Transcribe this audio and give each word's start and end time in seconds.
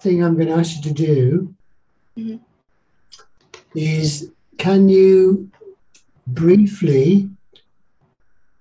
thing 0.00 0.22
I'm 0.22 0.34
going 0.34 0.48
to 0.48 0.54
ask 0.54 0.76
you 0.76 0.82
to 0.82 0.92
do 0.92 1.54
mm-hmm. 2.16 2.36
is 3.74 4.30
can 4.56 4.88
you 4.88 5.50
briefly 6.26 7.28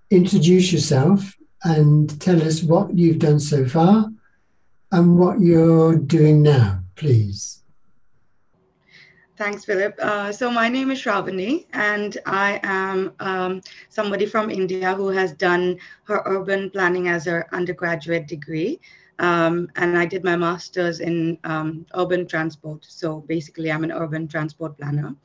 introduce 0.10 0.72
yourself 0.72 1.36
and 1.64 2.20
tell 2.22 2.42
us 2.42 2.64
what 2.64 2.96
you've 2.98 3.20
done 3.20 3.40
so 3.40 3.66
far 3.66 4.10
and 4.92 5.18
what 5.18 5.40
you're 5.40 5.98
doing 5.98 6.42
now, 6.42 6.80
please? 6.96 7.62
Thanks, 9.38 9.66
Philip. 9.66 9.96
Uh, 10.02 10.32
so 10.32 10.50
my 10.50 10.68
name 10.68 10.90
is 10.90 11.00
Shravani, 11.00 11.68
and 11.74 12.18
I 12.26 12.60
am 12.64 13.14
um, 13.20 13.62
somebody 13.90 14.26
from 14.26 14.50
India 14.50 14.96
who 14.96 15.10
has 15.10 15.32
done 15.34 15.78
her 16.06 16.24
urban 16.26 16.72
planning 16.72 17.08
as 17.08 17.26
her 17.26 17.48
undergraduate 17.54 18.28
degree. 18.28 18.80
Um, 19.20 19.70
and 19.76 19.98
I 19.98 20.06
did 20.08 20.24
my 20.24 20.36
master's 20.36 21.00
in 21.02 21.38
um, 21.44 21.86
urban 21.94 22.28
transport. 22.28 22.86
So 22.90 23.22
basically, 23.22 23.72
I'm 23.72 23.84
an 23.84 23.92
urban 23.92 24.28
transport 24.28 24.76
planner. 24.78 25.16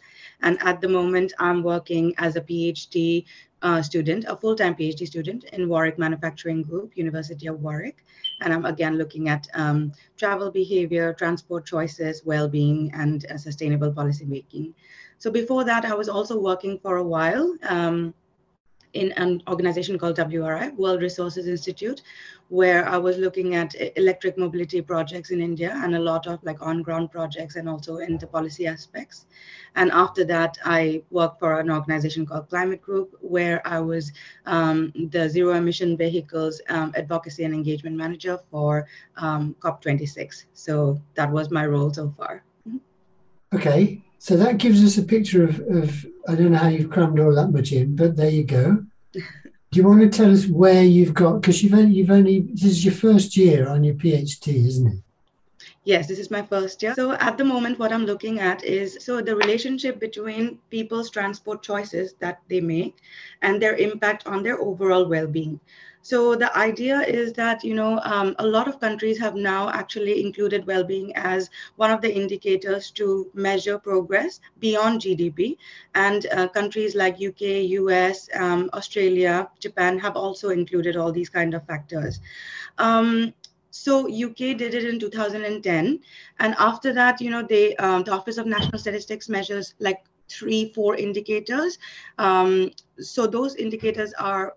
And 0.42 0.58
at 0.62 0.80
the 0.82 0.88
moment, 0.88 1.32
I'm 1.38 1.62
working 1.62 2.14
as 2.18 2.36
a 2.36 2.42
PhD 2.42 3.24
uh, 3.62 3.80
student, 3.82 4.24
a 4.28 4.36
full-time 4.36 4.74
PhD 4.74 5.06
student 5.06 5.44
in 5.52 5.68
Warwick 5.68 5.98
Manufacturing 5.98 6.62
Group, 6.62 6.96
University 6.96 7.46
of 7.46 7.60
Warwick. 7.60 8.04
And 8.40 8.52
I'm 8.52 8.64
again 8.64 8.98
looking 8.98 9.28
at 9.28 9.46
um, 9.54 9.92
travel 10.16 10.50
behavior, 10.50 11.14
transport 11.14 11.64
choices, 11.64 12.22
well-being, 12.24 12.90
and 12.94 13.24
uh, 13.30 13.38
sustainable 13.38 13.92
policy 13.92 14.24
making. 14.24 14.74
So 15.18 15.30
before 15.30 15.64
that, 15.64 15.84
I 15.84 15.94
was 15.94 16.08
also 16.08 16.38
working 16.38 16.78
for 16.78 16.96
a 16.96 17.04
while 17.04 17.56
um, 17.68 18.14
in 18.94 19.12
an 19.12 19.42
organization 19.48 19.98
called 19.98 20.16
WRI, 20.16 20.70
World 20.76 21.02
Resources 21.02 21.46
Institute, 21.46 22.02
where 22.48 22.86
I 22.86 22.98
was 22.98 23.16
looking 23.16 23.54
at 23.54 23.74
electric 23.96 24.36
mobility 24.36 24.82
projects 24.82 25.30
in 25.30 25.40
India 25.40 25.72
and 25.82 25.94
a 25.94 25.98
lot 25.98 26.26
of 26.26 26.42
like 26.42 26.60
on-ground 26.60 27.10
projects 27.10 27.56
and 27.56 27.68
also 27.68 27.96
in 27.96 28.18
the 28.18 28.26
policy 28.26 28.66
aspects. 28.66 29.26
And 29.74 29.90
after 29.90 30.24
that, 30.26 30.58
I 30.64 31.02
worked 31.10 31.38
for 31.38 31.60
an 31.60 31.70
organization 31.70 32.26
called 32.26 32.50
Climate 32.50 32.82
Group, 32.82 33.16
where 33.20 33.66
I 33.66 33.80
was 33.80 34.12
um, 34.44 34.92
the 35.10 35.28
zero 35.28 35.54
emission 35.54 35.96
vehicles 35.96 36.60
um, 36.68 36.92
advocacy 36.94 37.44
and 37.44 37.54
engagement 37.54 37.96
manager 37.96 38.38
for 38.50 38.86
um, 39.16 39.56
COP26. 39.60 40.44
So 40.52 41.00
that 41.14 41.30
was 41.30 41.50
my 41.50 41.64
role 41.66 41.92
so 41.92 42.14
far. 42.18 42.44
Okay, 43.54 44.00
so 44.18 44.36
that 44.36 44.58
gives 44.58 44.82
us 44.84 44.98
a 44.98 45.02
picture 45.02 45.44
of, 45.44 45.60
of 45.60 46.06
I 46.28 46.34
don't 46.34 46.52
know 46.52 46.58
how 46.58 46.68
you've 46.68 46.90
crammed 46.90 47.20
all 47.20 47.34
that 47.34 47.50
much 47.50 47.72
in, 47.72 47.96
but 47.96 48.16
there 48.16 48.30
you 48.30 48.44
go. 48.44 48.84
Do 49.12 49.80
you 49.80 49.88
want 49.88 50.00
to 50.00 50.08
tell 50.08 50.30
us 50.30 50.46
where 50.46 50.84
you've 50.84 51.14
got? 51.14 51.40
Because 51.40 51.62
you've 51.62 51.72
only, 51.72 51.94
you've 51.94 52.10
only 52.10 52.40
this 52.40 52.64
is 52.64 52.84
your 52.84 52.92
first 52.92 53.36
year 53.38 53.68
on 53.68 53.82
your 53.82 53.94
PhD, 53.94 54.66
isn't 54.66 54.86
it? 54.86 54.98
Yes, 55.84 56.06
this 56.06 56.18
is 56.18 56.30
my 56.30 56.42
first 56.42 56.82
year. 56.82 56.94
So 56.94 57.12
at 57.12 57.36
the 57.36 57.44
moment, 57.44 57.78
what 57.78 57.92
I'm 57.92 58.04
looking 58.04 58.38
at 58.38 58.62
is 58.64 58.98
so 59.00 59.20
the 59.20 59.34
relationship 59.34 59.98
between 59.98 60.58
people's 60.70 61.10
transport 61.10 61.62
choices 61.62 62.14
that 62.20 62.40
they 62.48 62.60
make 62.60 62.96
and 63.40 63.60
their 63.60 63.74
impact 63.76 64.26
on 64.26 64.42
their 64.42 64.60
overall 64.60 65.08
well-being. 65.08 65.58
So 66.02 66.34
the 66.34 66.56
idea 66.56 67.00
is 67.00 67.32
that 67.34 67.62
you 67.62 67.74
know 67.74 68.00
um, 68.02 68.34
a 68.38 68.46
lot 68.46 68.68
of 68.68 68.80
countries 68.80 69.18
have 69.20 69.34
now 69.34 69.70
actually 69.70 70.20
included 70.20 70.66
well-being 70.66 71.14
as 71.14 71.48
one 71.76 71.90
of 71.90 72.00
the 72.00 72.12
indicators 72.12 72.90
to 72.92 73.30
measure 73.34 73.78
progress 73.78 74.40
beyond 74.58 75.00
GDP, 75.00 75.56
and 75.94 76.26
uh, 76.32 76.48
countries 76.48 76.94
like 76.94 77.14
UK, 77.14 77.64
US, 77.80 78.28
um, 78.34 78.68
Australia, 78.74 79.48
Japan 79.60 79.98
have 79.98 80.16
also 80.16 80.50
included 80.50 80.96
all 80.96 81.12
these 81.12 81.28
kind 81.28 81.54
of 81.54 81.64
factors. 81.66 82.20
Um, 82.78 83.32
so 83.74 84.06
uk 84.06 84.36
did 84.36 84.74
it 84.74 84.84
in 84.84 85.00
2010 85.00 85.98
and 86.40 86.54
after 86.58 86.92
that 86.92 87.22
you 87.22 87.30
know 87.30 87.42
they 87.42 87.74
um, 87.76 88.04
the 88.04 88.12
office 88.12 88.36
of 88.36 88.44
national 88.46 88.78
statistics 88.78 89.30
measures 89.30 89.72
like 89.78 90.04
three 90.32 90.72
four 90.74 90.96
indicators. 90.96 91.78
Um, 92.18 92.70
so 92.98 93.26
those 93.26 93.54
indicators 93.56 94.12
are 94.14 94.56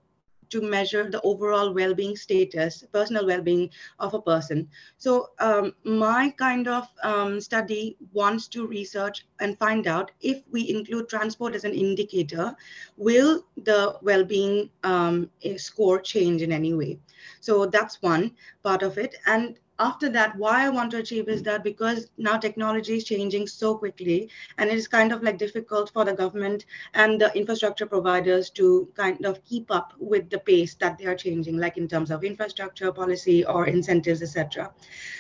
to 0.50 0.62
measure 0.62 1.10
the 1.10 1.22
overall 1.22 1.74
well-being 1.74 2.16
status, 2.16 2.84
personal 2.92 3.26
well-being 3.26 3.70
of 4.00 4.14
a 4.14 4.22
person. 4.22 4.68
So 4.98 5.30
um, 5.40 5.74
my 5.84 6.30
kind 6.38 6.68
of 6.68 6.88
um, 7.04 7.40
study 7.42 7.98
wants 8.14 8.48
to 8.50 8.68
research 8.68 9.26
and 9.40 9.58
find 9.58 9.88
out 9.88 10.12
if 10.22 10.44
we 10.52 10.70
include 10.70 11.10
transport 11.10 11.56
as 11.56 11.64
an 11.64 11.74
indicator, 11.74 12.56
will 12.98 13.46
the 13.58 13.98
well-being 14.02 14.70
um, 14.84 15.30
score 15.58 16.00
change 16.00 16.42
in 16.42 16.52
any 16.52 16.74
way? 16.74 17.00
So 17.40 17.66
that's 17.66 18.02
one 18.02 18.32
part 18.64 18.84
of 18.84 18.98
it. 18.98 19.16
And 19.26 19.58
after 19.80 20.10
that 20.10 20.36
why 20.38 20.66
i 20.66 20.70
want 20.70 20.90
to 20.90 20.98
achieve 20.98 21.28
is 21.28 21.44
that 21.44 21.64
because 21.64 22.08
now 22.18 22.38
technology 22.38 22.98
is 22.98 23.04
changing 23.04 23.46
so 23.46 23.78
quickly 23.78 24.30
and 24.58 24.70
it 24.70 24.78
is 24.78 24.88
kind 24.88 25.12
of 25.12 25.22
like 25.22 25.38
difficult 25.38 25.92
for 25.92 26.06
the 26.06 26.14
government 26.14 26.66
and 26.94 27.20
the 27.20 27.36
infrastructure 27.38 27.86
providers 27.86 28.50
to 28.50 28.88
kind 28.96 29.26
of 29.26 29.44
keep 29.44 29.70
up 29.72 29.94
with 30.00 30.30
the 30.30 30.40
pace 30.40 30.76
that 30.76 30.98
they 30.98 31.06
are 31.06 31.16
changing 31.16 31.58
like 31.58 31.78
in 31.78 31.88
terms 31.88 32.10
of 32.12 32.24
infrastructure 32.24 32.92
policy 32.92 33.46
or 33.46 33.68
incentives 33.68 34.22
etc 34.22 34.72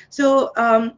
so 0.09 0.51
um, 0.55 0.93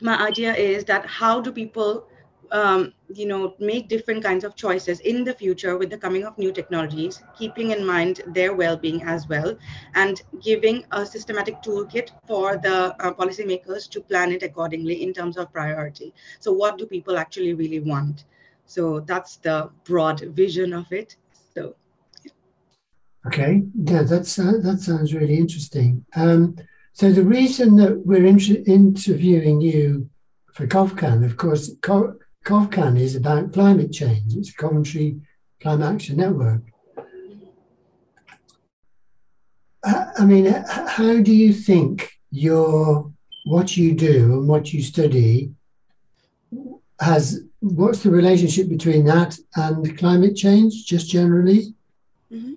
my 0.00 0.20
idea 0.26 0.54
is 0.54 0.84
that 0.84 1.06
how 1.06 1.40
do 1.40 1.50
people 1.52 2.06
um, 2.52 2.92
you 3.12 3.26
know 3.26 3.54
make 3.58 3.88
different 3.88 4.22
kinds 4.22 4.44
of 4.44 4.56
choices 4.56 5.00
in 5.00 5.24
the 5.24 5.34
future 5.34 5.76
with 5.76 5.90
the 5.90 5.98
coming 5.98 6.24
of 6.24 6.36
new 6.38 6.52
technologies 6.52 7.22
keeping 7.36 7.70
in 7.70 7.84
mind 7.84 8.22
their 8.28 8.54
well-being 8.54 9.02
as 9.02 9.28
well 9.28 9.56
and 9.94 10.22
giving 10.42 10.84
a 10.92 11.04
systematic 11.06 11.62
toolkit 11.62 12.10
for 12.26 12.56
the 12.56 12.94
uh, 13.00 13.12
policymakers 13.12 13.88
to 13.88 14.00
plan 14.00 14.32
it 14.32 14.42
accordingly 14.42 15.02
in 15.02 15.12
terms 15.12 15.36
of 15.36 15.52
priority. 15.52 16.12
So 16.38 16.52
what 16.52 16.78
do 16.78 16.86
people 16.86 17.18
actually 17.18 17.54
really 17.54 17.80
want? 17.80 18.24
So 18.66 19.00
that's 19.00 19.36
the 19.36 19.70
broad 19.84 20.20
vision 20.20 20.72
of 20.72 20.90
it. 20.92 21.16
So 21.54 21.74
yeah. 22.24 22.32
okay. 23.26 23.62
Yeah 23.74 24.02
that's 24.02 24.38
uh, 24.38 24.54
that 24.62 24.80
sounds 24.80 25.14
really 25.14 25.36
interesting. 25.36 26.04
Um, 26.14 26.56
so 26.92 27.12
the 27.12 27.24
reason 27.24 27.76
that 27.76 28.04
we're 28.04 28.26
inter- 28.26 28.62
interviewing 28.66 29.60
you 29.60 30.10
for 30.52 30.66
CovCan, 30.66 31.24
of 31.24 31.36
course, 31.36 31.70
Co- 31.80 32.16
CovCan 32.44 32.98
is 32.98 33.16
about 33.16 33.52
climate 33.52 33.92
change. 33.92 34.34
It's 34.34 34.52
Coventry 34.52 35.20
Climate 35.60 35.94
Action 35.94 36.16
Network. 36.16 36.62
I 39.84 40.24
mean, 40.24 40.46
how 40.46 41.20
do 41.20 41.34
you 41.34 41.52
think 41.52 42.10
your 42.30 43.10
what 43.44 43.76
you 43.76 43.94
do 43.94 44.34
and 44.34 44.48
what 44.48 44.72
you 44.72 44.82
study 44.82 45.52
has 47.00 47.40
what's 47.60 48.02
the 48.02 48.10
relationship 48.10 48.68
between 48.68 49.04
that 49.06 49.36
and 49.56 49.96
climate 49.98 50.36
change, 50.36 50.84
just 50.86 51.08
generally? 51.10 51.74
Mm-hmm. 52.32 52.54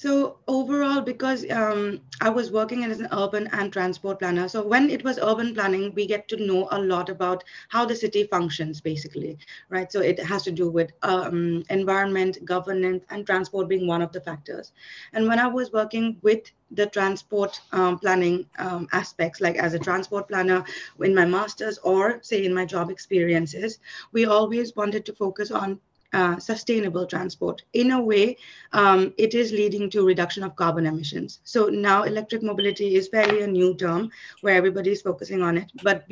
So 0.00 0.38
overall, 0.48 1.02
because 1.02 1.44
um, 1.50 2.00
I 2.22 2.30
was 2.30 2.50
working 2.50 2.84
as 2.84 3.00
an 3.00 3.08
urban 3.12 3.50
and 3.52 3.70
transport 3.70 4.18
planner, 4.18 4.48
so 4.48 4.66
when 4.66 4.88
it 4.88 5.04
was 5.04 5.18
urban 5.18 5.52
planning, 5.52 5.92
we 5.94 6.06
get 6.06 6.26
to 6.28 6.38
know 6.38 6.68
a 6.70 6.80
lot 6.80 7.10
about 7.10 7.44
how 7.68 7.84
the 7.84 7.94
city 7.94 8.24
functions, 8.24 8.80
basically, 8.80 9.36
right? 9.68 9.92
So 9.92 10.00
it 10.00 10.18
has 10.18 10.42
to 10.44 10.52
do 10.52 10.70
with 10.70 10.90
um, 11.02 11.64
environment, 11.68 12.42
governance, 12.46 13.04
and 13.10 13.26
transport 13.26 13.68
being 13.68 13.86
one 13.86 14.00
of 14.00 14.10
the 14.10 14.22
factors. 14.22 14.72
And 15.12 15.28
when 15.28 15.38
I 15.38 15.48
was 15.48 15.70
working 15.70 16.16
with 16.22 16.50
the 16.70 16.86
transport 16.86 17.60
um, 17.72 17.98
planning 17.98 18.46
um, 18.58 18.88
aspects, 18.92 19.42
like 19.42 19.56
as 19.56 19.74
a 19.74 19.78
transport 19.78 20.28
planner 20.28 20.64
in 21.00 21.14
my 21.14 21.26
master's 21.26 21.76
or 21.76 22.20
say 22.22 22.46
in 22.46 22.54
my 22.54 22.64
job 22.64 22.90
experiences, 22.90 23.78
we 24.12 24.24
always 24.24 24.74
wanted 24.74 25.04
to 25.04 25.12
focus 25.12 25.50
on 25.50 25.78
uh, 26.12 26.38
sustainable 26.38 27.06
transport. 27.06 27.62
In 27.72 27.92
a 27.92 28.00
way, 28.00 28.36
um, 28.72 29.12
it 29.18 29.34
is 29.34 29.52
leading 29.52 29.90
to 29.90 30.04
reduction 30.04 30.42
of 30.42 30.56
carbon 30.56 30.86
emissions. 30.86 31.40
So 31.44 31.66
now 31.66 32.02
electric 32.02 32.42
mobility 32.42 32.96
is 32.96 33.08
fairly 33.08 33.42
a 33.42 33.46
new 33.46 33.74
term 33.74 34.10
where 34.40 34.54
everybody 34.54 34.90
is 34.90 35.02
focusing 35.02 35.42
on 35.42 35.58
it. 35.58 35.70
But 35.82 36.06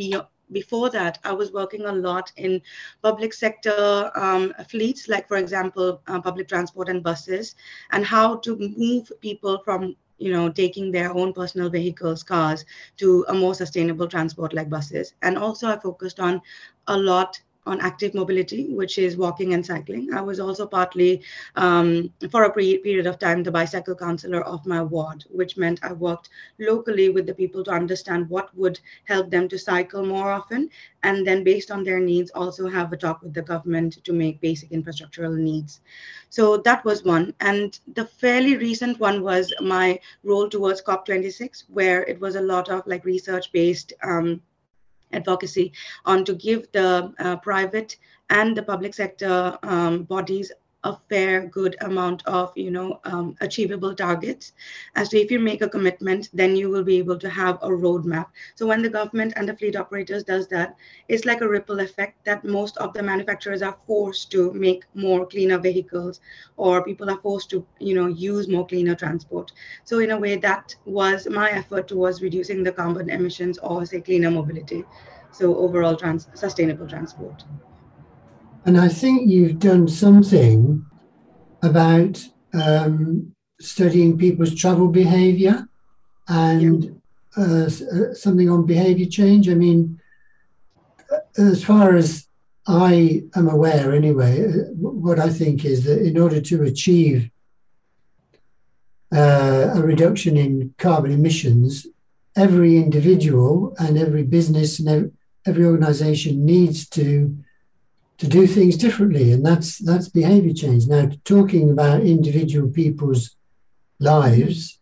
before 0.52 0.90
that, 0.90 1.18
I 1.24 1.32
was 1.32 1.52
working 1.52 1.84
a 1.86 1.92
lot 1.92 2.32
in 2.36 2.62
public 3.02 3.32
sector 3.34 4.10
um, 4.14 4.52
fleets, 4.68 5.08
like, 5.08 5.28
for 5.28 5.36
example, 5.36 6.00
uh, 6.06 6.20
public 6.20 6.48
transport 6.48 6.88
and 6.88 7.02
buses, 7.02 7.54
and 7.90 8.04
how 8.04 8.36
to 8.36 8.56
move 8.76 9.10
people 9.20 9.60
from 9.64 9.96
you 10.18 10.32
know 10.32 10.50
taking 10.50 10.90
their 10.90 11.12
own 11.12 11.32
personal 11.32 11.70
vehicles 11.70 12.22
cars 12.24 12.64
to 12.96 13.24
a 13.28 13.34
more 13.34 13.54
sustainable 13.54 14.08
transport 14.08 14.52
like 14.52 14.68
buses 14.68 15.14
and 15.22 15.38
also 15.38 15.68
i 15.68 15.78
focused 15.78 16.18
on 16.18 16.42
a 16.88 16.96
lot 16.96 17.40
on 17.68 17.80
active 17.80 18.14
mobility, 18.14 18.74
which 18.74 18.98
is 18.98 19.16
walking 19.16 19.54
and 19.54 19.64
cycling. 19.64 20.12
I 20.12 20.20
was 20.22 20.40
also 20.40 20.66
partly, 20.66 21.22
um, 21.56 22.12
for 22.30 22.44
a 22.44 22.52
pre- 22.52 22.78
period 22.78 23.06
of 23.06 23.18
time, 23.18 23.42
the 23.42 23.52
bicycle 23.52 23.94
counselor 23.94 24.42
of 24.44 24.66
my 24.66 24.82
ward, 24.82 25.24
which 25.30 25.56
meant 25.56 25.80
I 25.82 25.92
worked 25.92 26.30
locally 26.58 27.10
with 27.10 27.26
the 27.26 27.34
people 27.34 27.62
to 27.64 27.70
understand 27.70 28.28
what 28.30 28.56
would 28.56 28.80
help 29.04 29.30
them 29.30 29.48
to 29.48 29.58
cycle 29.58 30.04
more 30.04 30.30
often. 30.30 30.70
And 31.02 31.26
then, 31.26 31.44
based 31.44 31.70
on 31.70 31.84
their 31.84 32.00
needs, 32.00 32.30
also 32.30 32.68
have 32.68 32.92
a 32.92 32.96
talk 32.96 33.22
with 33.22 33.34
the 33.34 33.42
government 33.42 34.02
to 34.04 34.12
make 34.12 34.40
basic 34.40 34.70
infrastructural 34.70 35.36
needs. 35.36 35.80
So 36.30 36.56
that 36.58 36.84
was 36.84 37.04
one. 37.04 37.34
And 37.40 37.78
the 37.94 38.04
fairly 38.06 38.56
recent 38.56 38.98
one 39.00 39.22
was 39.22 39.52
my 39.60 40.00
role 40.24 40.48
towards 40.48 40.82
COP26, 40.82 41.64
where 41.68 42.02
it 42.04 42.20
was 42.20 42.36
a 42.36 42.40
lot 42.40 42.68
of 42.68 42.86
like 42.86 43.04
research 43.04 43.52
based. 43.52 43.92
Um, 44.02 44.40
advocacy 45.12 45.72
on 46.05 46.25
to 46.25 46.34
give 46.34 46.70
the 46.72 47.12
uh, 47.19 47.37
private 47.37 47.96
and 48.31 48.56
the 48.56 48.62
public 48.62 48.94
sector 48.94 49.58
um, 49.62 50.02
bodies 50.05 50.52
a 50.84 50.96
fair 51.08 51.46
good 51.46 51.76
amount 51.80 52.25
of 52.26 52.52
you 52.56 52.70
know 52.70 53.00
um, 53.04 53.34
achievable 53.40 53.94
targets. 53.94 54.52
As 54.94 55.08
to 55.10 55.19
if 55.19 55.30
you 55.30 55.38
make 55.38 55.62
a 55.62 55.69
commitment 55.69 56.28
then 56.32 56.56
you 56.56 56.69
will 56.70 56.84
be 56.84 56.98
able 56.98 57.19
to 57.19 57.28
have 57.28 57.56
a 57.62 57.69
roadmap. 57.69 58.26
So 58.54 58.66
when 58.66 58.82
the 58.82 58.88
government 58.90 59.32
and 59.36 59.48
the 59.48 59.56
fleet 59.56 59.76
operators 59.76 60.25
does 60.25 60.48
that 60.48 60.76
it's 61.08 61.25
like 61.25 61.40
a 61.40 61.48
ripple 61.48 61.80
effect 61.80 62.25
that 62.25 62.44
most 62.44 62.76
of 62.78 62.92
the 62.94 63.02
manufacturers 63.02 63.62
are 63.62 63.76
forced 63.86 64.30
to 64.32 64.52
make 64.52 64.84
more 64.94 65.26
cleaner 65.26 65.58
vehicles 65.58 66.20
or 66.56 66.84
people 66.84 67.10
are 67.10 67.19
forced 67.20 67.50
to 67.50 67.66
you 67.78 67.94
know 67.94 68.06
use 68.06 68.48
more 68.48 68.66
cleaner 68.66 68.94
transport. 68.94 69.52
So 69.84 69.98
in 69.98 70.10
a 70.10 70.19
way 70.19 70.36
that 70.36 70.75
was 70.84 71.28
my 71.28 71.50
effort 71.50 71.88
towards 71.88 72.22
reducing 72.22 72.62
the 72.62 72.72
carbon 72.72 73.10
emissions 73.10 73.58
or 73.58 73.84
say 73.86 74.00
cleaner 74.00 74.30
mobility. 74.30 74.84
So 75.32 75.56
overall 75.56 75.96
trans- 75.96 76.28
sustainable 76.34 76.88
transport 76.88 77.44
and 78.64 78.78
I 78.78 78.88
think 78.88 79.28
you've 79.31 79.58
done 79.58 79.88
something 79.88 80.84
about 81.62 82.25
um, 82.52 83.34
studying 83.60 84.19
people's 84.19 84.55
travel 84.55 84.88
behavior 84.88 85.69
and 86.28 87.00
uh, 87.37 87.66
uh, 87.66 88.14
something 88.14 88.49
on 88.49 88.66
behavior 88.66 89.06
change. 89.06 89.49
I 89.49 89.55
mean, 89.55 90.00
as 91.37 91.64
far 91.64 91.96
as 91.96 92.26
I 92.66 93.25
am 93.34 93.49
aware, 93.49 93.93
anyway, 93.94 94.44
uh, 94.44 94.64
what 94.76 95.19
I 95.19 95.31
think 95.31 95.64
is 95.64 95.84
that 95.84 96.02
in 96.02 96.19
order 96.19 96.40
to 96.40 96.62
achieve 96.62 97.31
uh, 99.14 99.70
a 99.75 99.82
reduction 99.82 100.37
in 100.37 100.75
carbon 100.78 101.12
emissions, 101.12 101.87
every 102.37 102.76
individual 102.76 103.75
and 103.78 103.99
every 103.99 104.22
business 104.22 104.78
and 104.78 105.12
every 105.46 105.64
organization 105.64 106.44
needs 106.44 106.88
to 106.90 107.37
to 108.18 108.26
do 108.26 108.46
things 108.46 108.76
differently, 108.76 109.32
and 109.32 109.44
that's 109.46 109.78
that's 109.78 110.08
behavior 110.08 110.52
change. 110.52 110.86
Now, 110.86 111.10
talking 111.24 111.70
about 111.70 112.02
individual 112.02 112.68
people's 112.68 113.36
lives, 114.00 114.78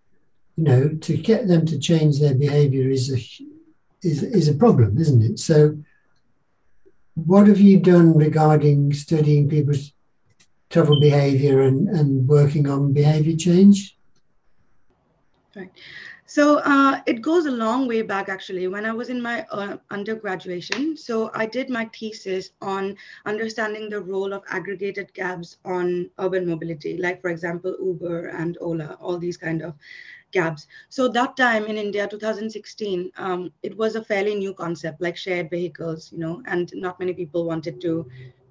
you 0.57 0.65
know, 0.65 0.89
to 0.89 1.17
get 1.17 1.47
them 1.47 1.67
to 1.67 1.79
change 1.79 2.19
their 2.19 2.35
behavior 2.35 2.89
is 2.89 3.13
a 3.13 3.19
is 4.03 4.23
is 4.23 4.49
a 4.49 4.55
problem, 4.55 4.99
isn't 4.99 5.23
it? 5.23 5.39
So, 5.39 5.79
what 7.15 7.47
have 7.47 7.61
you 7.61 7.79
done 7.79 8.17
regarding 8.17 8.93
studying 8.95 9.49
people's 9.49 9.93
travel 10.71 10.99
behavior 11.01 11.61
and, 11.61 11.89
and 11.89 12.27
working 12.27 12.69
on 12.69 12.93
behavior 12.93 13.37
change? 13.37 13.97
Right. 15.55 15.71
So 16.27 16.59
uh, 16.59 17.01
it 17.07 17.23
goes 17.23 17.47
a 17.47 17.51
long 17.51 17.87
way 17.87 18.03
back, 18.03 18.29
actually. 18.29 18.67
When 18.69 18.85
I 18.85 18.93
was 18.93 19.09
in 19.09 19.23
my 19.23 19.47
uh, 19.51 19.77
undergraduation, 19.91 20.97
so 20.97 21.31
I 21.35 21.47
did 21.47 21.71
my 21.71 21.89
thesis 21.99 22.51
on 22.61 22.97
understanding 23.25 23.89
the 23.89 24.01
role 24.01 24.33
of 24.33 24.43
aggregated 24.51 25.15
cabs 25.15 25.59
on 25.65 26.11
urban 26.19 26.47
mobility, 26.47 26.97
like, 26.99 27.21
for 27.21 27.31
example, 27.31 27.77
Uber 27.81 28.27
and 28.29 28.59
Ola, 28.61 28.99
all 29.01 29.19
these 29.19 29.37
kind 29.37 29.63
of 29.63 29.75
cabs. 30.33 30.67
So 30.89 31.09
that 31.09 31.37
time 31.37 31.67
in 31.67 31.77
India, 31.77 32.09
2016, 32.09 33.11
um, 33.17 33.53
it 33.63 33.77
was 33.77 33.95
a 33.95 34.05
fairly 34.05 34.35
new 34.35 34.53
concept, 34.53 35.01
like 35.01 35.17
shared 35.17 35.51
vehicles, 35.51 36.11
you 36.13 36.19
know, 36.19 36.43
and 36.47 36.71
not 36.75 36.99
many 36.99 37.15
people 37.15 37.45
wanted 37.47 37.81
to 37.83 38.07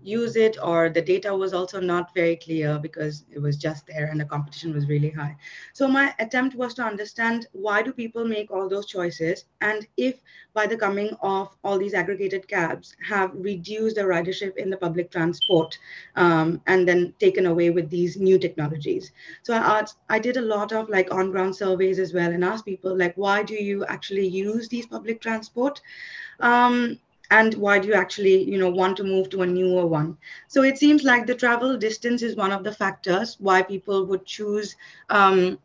use 0.06 0.36
it 0.36 0.57
or 0.62 0.90
the 0.90 1.02
data 1.02 1.36
was 1.36 1.54
also 1.54 1.80
not 1.80 2.13
very 2.13 2.36
clear 2.36 2.78
because 2.80 3.25
it 3.31 3.40
was 3.40 3.57
just 3.57 3.88
there 3.88 4.06
and 4.06 4.19
the 4.19 4.25
competition 4.25 4.74
was 4.74 4.88
really 4.88 5.10
high. 5.10 5.36
So 5.74 5.88
my 5.88 6.13
attempt 6.19 6.56
was 6.56 6.74
to 6.75 6.84
understand 6.84 7.48
why 7.54 7.81
do 7.81 7.92
people 7.92 8.25
make 8.25 8.52
all 8.52 8.69
those 8.69 8.86
choices 8.86 9.46
and 9.62 9.88
if 9.98 10.22
by 10.54 10.68
the 10.68 10.78
coming 10.78 11.10
of 11.22 11.56
all 11.63 11.78
these 11.80 11.94
aggregated 11.94 12.48
cabs 12.48 12.96
have 13.06 13.31
reduced 13.34 13.96
the 13.96 14.04
ridership 14.04 14.56
in 14.57 14.69
the 14.69 14.78
public 14.78 15.12
transport 15.12 15.78
um, 16.16 16.62
and 16.68 16.88
then 16.88 17.13
taken 17.19 17.48
away 17.48 17.72
with 17.72 17.90
these 17.90 18.18
new 18.18 18.38
technologies. 18.38 19.12
So 19.44 19.54
I, 19.54 19.80
asked, 19.80 19.98
I 20.10 20.19
did 20.19 20.38
a 20.38 20.42
lot 20.42 20.72
of 20.72 20.88
like 20.88 21.12
on 21.13 21.31
ground 21.31 21.56
surveys 21.56 22.00
as 22.00 22.13
well 22.13 22.31
and 22.31 22.46
asked 22.46 22.66
people 22.66 22.96
like 22.96 23.16
why 23.16 23.44
do 23.44 23.56
you 23.56 23.86
actually 23.86 24.28
use 24.28 24.69
these 24.69 24.86
public 24.86 25.19
transport? 25.19 25.81
Um, 26.40 27.00
and 27.31 27.54
why 27.56 27.80
do 27.80 27.88
you 27.88 27.94
actually 27.94 28.44
you 28.44 28.57
know 28.57 28.69
want 28.69 28.98
to 28.98 29.04
move 29.04 29.30
to 29.30 29.42
a 29.42 29.45
newer 29.45 29.86
one? 29.86 30.18
So 30.48 30.63
it 30.63 30.77
seems 30.77 31.04
like 31.04 31.25
the 31.25 31.36
travel 31.36 31.77
distance 31.77 32.22
is 32.24 32.36
one 32.36 32.51
of 32.51 32.63
the 32.63 32.72
factors 32.72 33.38
why 33.39 33.62
people 33.62 34.06
would 34.06 34.25
choose 34.25 34.75
um, 35.10 35.60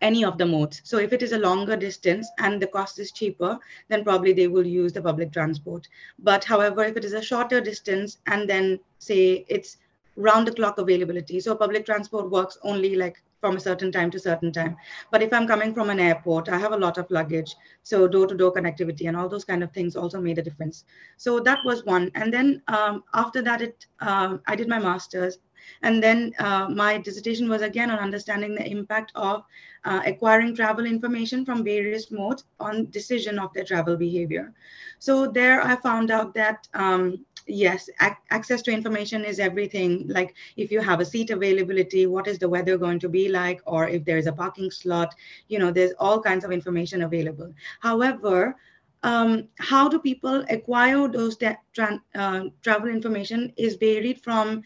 any 0.00 0.24
of 0.24 0.36
the 0.36 0.46
modes. 0.46 0.82
So 0.84 0.98
if 0.98 1.12
it 1.12 1.22
is 1.22 1.32
a 1.32 1.38
longer 1.38 1.76
distance 1.76 2.28
and 2.38 2.60
the 2.60 2.66
cost 2.66 2.98
is 2.98 3.10
cheaper 3.10 3.58
then 3.88 4.04
probably 4.04 4.32
they 4.32 4.48
will 4.48 4.66
use 4.66 4.92
the 4.92 5.02
public 5.02 5.32
transport. 5.32 5.88
But 6.18 6.44
however 6.44 6.84
if 6.84 6.96
it 6.96 7.04
is 7.04 7.14
a 7.14 7.22
shorter 7.22 7.60
distance 7.60 8.18
and 8.26 8.48
then 8.48 8.80
say 8.98 9.44
it's 9.48 9.78
round 10.16 10.46
the 10.46 10.52
clock 10.52 10.78
availability 10.78 11.40
so 11.40 11.56
public 11.56 11.84
transport 11.84 12.30
works 12.30 12.56
only 12.62 12.94
like 12.94 13.20
from 13.44 13.58
a 13.58 13.60
certain 13.60 13.92
time 13.92 14.10
to 14.10 14.18
certain 14.18 14.50
time. 14.50 14.74
But 15.10 15.22
if 15.22 15.30
I'm 15.30 15.46
coming 15.46 15.74
from 15.74 15.90
an 15.90 16.00
airport, 16.00 16.48
I 16.48 16.56
have 16.56 16.72
a 16.72 16.78
lot 16.78 16.96
of 16.96 17.10
luggage. 17.10 17.54
So 17.82 18.08
door 18.08 18.26
to 18.26 18.34
door 18.34 18.54
connectivity 18.54 19.06
and 19.06 19.18
all 19.18 19.28
those 19.28 19.44
kind 19.44 19.62
of 19.62 19.70
things 19.72 19.96
also 19.96 20.18
made 20.18 20.38
a 20.38 20.42
difference. 20.42 20.84
So 21.18 21.40
that 21.40 21.58
was 21.62 21.84
one. 21.84 22.10
And 22.14 22.32
then 22.32 22.62
um, 22.68 23.04
after 23.12 23.42
that, 23.42 23.60
it 23.60 23.84
uh, 24.00 24.38
I 24.46 24.56
did 24.56 24.66
my 24.66 24.78
master's. 24.78 25.40
And 25.82 26.02
then 26.02 26.32
uh, 26.38 26.68
my 26.70 26.96
dissertation 26.98 27.50
was 27.50 27.60
again 27.60 27.90
on 27.90 27.98
understanding 27.98 28.54
the 28.54 28.66
impact 28.66 29.12
of 29.14 29.44
uh, 29.84 30.00
acquiring 30.06 30.56
travel 30.56 30.86
information 30.86 31.44
from 31.44 31.64
various 31.64 32.10
modes 32.10 32.44
on 32.60 32.90
decision 32.90 33.38
of 33.38 33.52
their 33.52 33.64
travel 33.64 33.96
behavior. 33.96 34.54
So 34.98 35.26
there 35.26 35.62
I 35.62 35.76
found 35.76 36.10
out 36.10 36.34
that 36.34 36.68
um, 36.72 37.26
yes 37.46 37.88
ac- 38.00 38.16
access 38.30 38.62
to 38.62 38.72
information 38.72 39.24
is 39.24 39.38
everything. 39.38 40.04
Like 40.08 40.34
if 40.56 40.70
you 40.70 40.80
have 40.80 41.00
a 41.00 41.04
seat 41.04 41.30
availability 41.30 42.06
what 42.06 42.26
is 42.26 42.38
the 42.38 42.48
weather 42.48 42.76
going 42.78 42.98
to 43.00 43.08
be 43.08 43.28
like? 43.28 43.60
Or 43.66 43.88
if 43.88 44.04
there 44.04 44.18
is 44.18 44.26
a 44.26 44.32
parking 44.32 44.70
slot 44.70 45.14
you 45.48 45.58
know 45.58 45.70
there's 45.70 45.92
all 45.98 46.20
kinds 46.20 46.44
of 46.44 46.52
information 46.52 47.02
available. 47.02 47.52
However 47.80 48.56
um, 49.02 49.48
how 49.58 49.88
do 49.88 49.98
people 49.98 50.44
acquire 50.50 51.08
those 51.08 51.36
tra- 51.36 52.00
uh, 52.14 52.44
travel 52.62 52.88
information 52.88 53.52
is 53.56 53.76
varied 53.76 54.20
from 54.22 54.62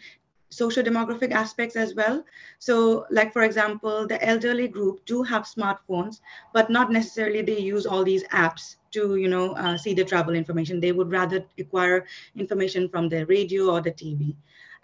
social 0.51 0.83
demographic 0.83 1.31
aspects 1.31 1.77
as 1.77 1.95
well. 1.95 2.25
So 2.59 3.07
like 3.11 3.33
for 3.33 3.43
example 3.43 4.07
the 4.07 4.23
elderly 4.25 4.69
group 4.69 5.05
do 5.05 5.23
have 5.23 5.43
smartphones 5.43 6.21
but 6.53 6.71
not 6.71 6.91
necessarily 6.91 7.43
they 7.43 7.59
use 7.59 7.87
all 7.87 8.05
these 8.05 8.25
apps 8.29 8.77
to 8.93 9.17
you 9.17 9.29
know 9.29 9.53
uh, 9.53 9.77
see 9.77 9.95
the 9.95 10.05
travel 10.05 10.35
information. 10.35 10.81
They 10.81 10.93
would 10.93 11.11
rather 11.11 11.45
acquire 11.59 12.07
information 12.37 12.89
from 12.89 13.09
the 13.09 13.27
radio 13.27 13.71
or 13.71 13.81
the 13.81 13.93
tv 13.93 14.35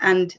and 0.01 0.37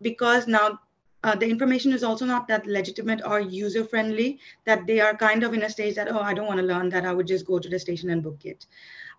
because 0.00 0.46
now 0.46 0.80
uh, 1.24 1.36
the 1.36 1.48
information 1.48 1.92
is 1.92 2.02
also 2.02 2.24
not 2.24 2.48
that 2.48 2.66
legitimate 2.66 3.20
or 3.24 3.40
user 3.40 3.84
friendly 3.84 4.40
that 4.64 4.86
they 4.86 5.00
are 5.00 5.14
kind 5.14 5.44
of 5.44 5.54
in 5.54 5.62
a 5.62 5.70
stage 5.70 5.94
that 5.94 6.10
oh 6.10 6.20
i 6.20 6.34
don't 6.34 6.46
want 6.46 6.58
to 6.58 6.66
learn 6.66 6.88
that. 6.88 7.04
I 7.04 7.12
would 7.12 7.26
just 7.26 7.46
go 7.46 7.58
to 7.58 7.68
the 7.68 7.78
station 7.78 8.10
and 8.10 8.22
book 8.22 8.44
it. 8.44 8.66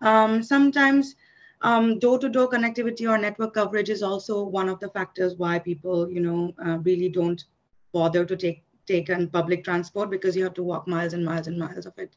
Um, 0.02 0.42
sometimes 0.42 1.16
um, 1.64 1.98
door-to-door 1.98 2.48
connectivity 2.48 3.10
or 3.10 3.18
network 3.18 3.54
coverage 3.54 3.90
is 3.90 4.02
also 4.02 4.44
one 4.44 4.68
of 4.68 4.78
the 4.80 4.88
factors 4.90 5.34
why 5.36 5.58
people 5.58 6.08
you 6.10 6.20
know 6.20 6.54
uh, 6.64 6.78
really 6.78 7.08
don't 7.08 7.44
bother 7.92 8.24
to 8.24 8.36
take 8.36 8.62
take 8.86 9.08
on 9.10 9.26
public 9.28 9.64
transport 9.64 10.10
because 10.10 10.36
you 10.36 10.44
have 10.44 10.54
to 10.54 10.62
walk 10.62 10.86
miles 10.86 11.14
and 11.14 11.24
miles 11.24 11.46
and 11.46 11.58
miles 11.58 11.86
of 11.86 11.98
it 11.98 12.14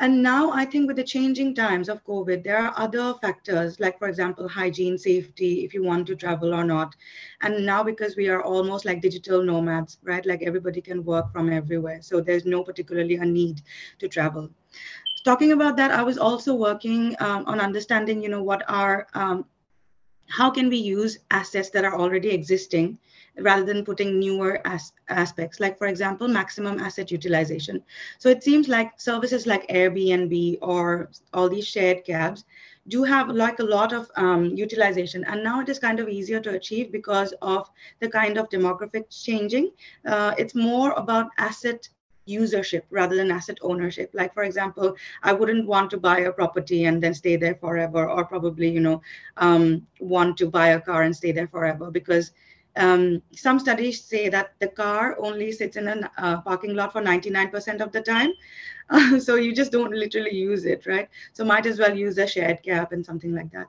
and 0.00 0.22
now 0.22 0.50
I 0.50 0.64
think 0.64 0.86
with 0.86 0.96
the 0.96 1.04
changing 1.04 1.54
times 1.54 1.90
of 1.90 2.02
COVID, 2.04 2.42
there 2.42 2.56
are 2.56 2.72
other 2.74 3.12
factors, 3.20 3.78
like, 3.80 3.98
for 3.98 4.08
example, 4.08 4.48
hygiene, 4.48 4.96
safety, 4.96 5.62
if 5.62 5.74
you 5.74 5.84
want 5.84 6.06
to 6.06 6.16
travel 6.16 6.54
or 6.54 6.64
not. 6.64 6.96
And 7.42 7.66
now 7.66 7.82
because 7.82 8.16
we 8.16 8.30
are 8.30 8.42
almost 8.42 8.86
like 8.86 9.02
digital 9.02 9.44
nomads, 9.44 9.98
right? 10.02 10.24
Like 10.24 10.42
everybody 10.42 10.80
can 10.80 11.04
work 11.04 11.30
from 11.32 11.52
everywhere. 11.52 12.00
So 12.00 12.22
there's 12.22 12.46
no 12.46 12.62
particularly 12.64 13.16
a 13.16 13.26
need 13.26 13.60
to 13.98 14.08
travel. 14.08 14.48
Talking 15.24 15.52
about 15.52 15.76
that, 15.76 15.90
I 15.90 16.02
was 16.02 16.18
also 16.18 16.54
working 16.54 17.14
um, 17.20 17.44
on 17.46 17.60
understanding, 17.60 18.22
you 18.22 18.28
know, 18.28 18.42
what 18.42 18.62
are, 18.68 19.06
um, 19.14 19.44
how 20.28 20.50
can 20.50 20.68
we 20.68 20.76
use 20.76 21.18
assets 21.30 21.70
that 21.70 21.84
are 21.84 21.98
already 21.98 22.30
existing 22.30 22.98
rather 23.38 23.64
than 23.64 23.84
putting 23.84 24.18
newer 24.18 24.60
as- 24.66 24.92
aspects, 25.08 25.60
like, 25.60 25.78
for 25.78 25.86
example, 25.86 26.28
maximum 26.28 26.78
asset 26.78 27.10
utilization. 27.10 27.82
So 28.18 28.28
it 28.28 28.42
seems 28.42 28.68
like 28.68 29.00
services 29.00 29.46
like 29.46 29.66
Airbnb 29.68 30.58
or 30.62 31.10
all 31.32 31.48
these 31.48 31.66
shared 31.66 32.04
cabs 32.04 32.44
do 32.88 33.02
have 33.04 33.28
like 33.28 33.58
a 33.60 33.64
lot 33.64 33.92
of 33.92 34.10
um, 34.16 34.46
utilization 34.56 35.24
and 35.24 35.42
now 35.44 35.60
it 35.60 35.68
is 35.68 35.78
kind 35.78 36.00
of 36.00 36.08
easier 36.08 36.40
to 36.40 36.50
achieve 36.50 36.90
because 36.92 37.32
of 37.42 37.68
the 38.00 38.08
kind 38.08 38.38
of 38.38 38.48
demographics 38.48 39.22
changing 39.24 39.70
uh, 40.06 40.34
it's 40.38 40.54
more 40.54 40.92
about 40.92 41.26
asset 41.38 41.88
usership 42.30 42.82
rather 42.90 43.16
than 43.16 43.30
asset 43.30 43.58
ownership 43.62 44.10
like 44.12 44.32
for 44.32 44.44
example 44.44 44.94
i 45.22 45.32
wouldn't 45.32 45.66
want 45.66 45.90
to 45.90 45.96
buy 45.96 46.20
a 46.20 46.32
property 46.32 46.84
and 46.84 47.02
then 47.02 47.14
stay 47.14 47.36
there 47.36 47.54
forever 47.54 48.08
or 48.08 48.24
probably 48.24 48.68
you 48.68 48.80
know 48.80 49.00
um, 49.38 49.86
want 50.00 50.36
to 50.36 50.48
buy 50.48 50.68
a 50.68 50.80
car 50.80 51.02
and 51.02 51.16
stay 51.16 51.32
there 51.32 51.48
forever 51.48 51.90
because 51.90 52.32
um, 52.76 53.22
some 53.32 53.58
studies 53.58 54.02
say 54.02 54.28
that 54.28 54.52
the 54.60 54.68
car 54.68 55.16
only 55.18 55.52
sits 55.52 55.76
in 55.76 55.88
a 55.88 56.10
uh, 56.18 56.40
parking 56.40 56.74
lot 56.74 56.92
for 56.92 57.02
99% 57.02 57.80
of 57.80 57.92
the 57.92 58.00
time. 58.00 58.32
Uh, 58.88 59.18
so 59.26 59.34
you 59.34 59.54
just 59.54 59.72
don't 59.72 59.92
literally 59.92 60.34
use 60.34 60.64
it, 60.64 60.86
right? 60.86 61.08
So 61.32 61.44
might 61.44 61.66
as 61.66 61.78
well 61.78 61.96
use 61.96 62.16
a 62.18 62.26
shared 62.26 62.62
cab 62.62 62.92
and 62.92 63.04
something 63.04 63.34
like 63.34 63.50
that. 63.52 63.66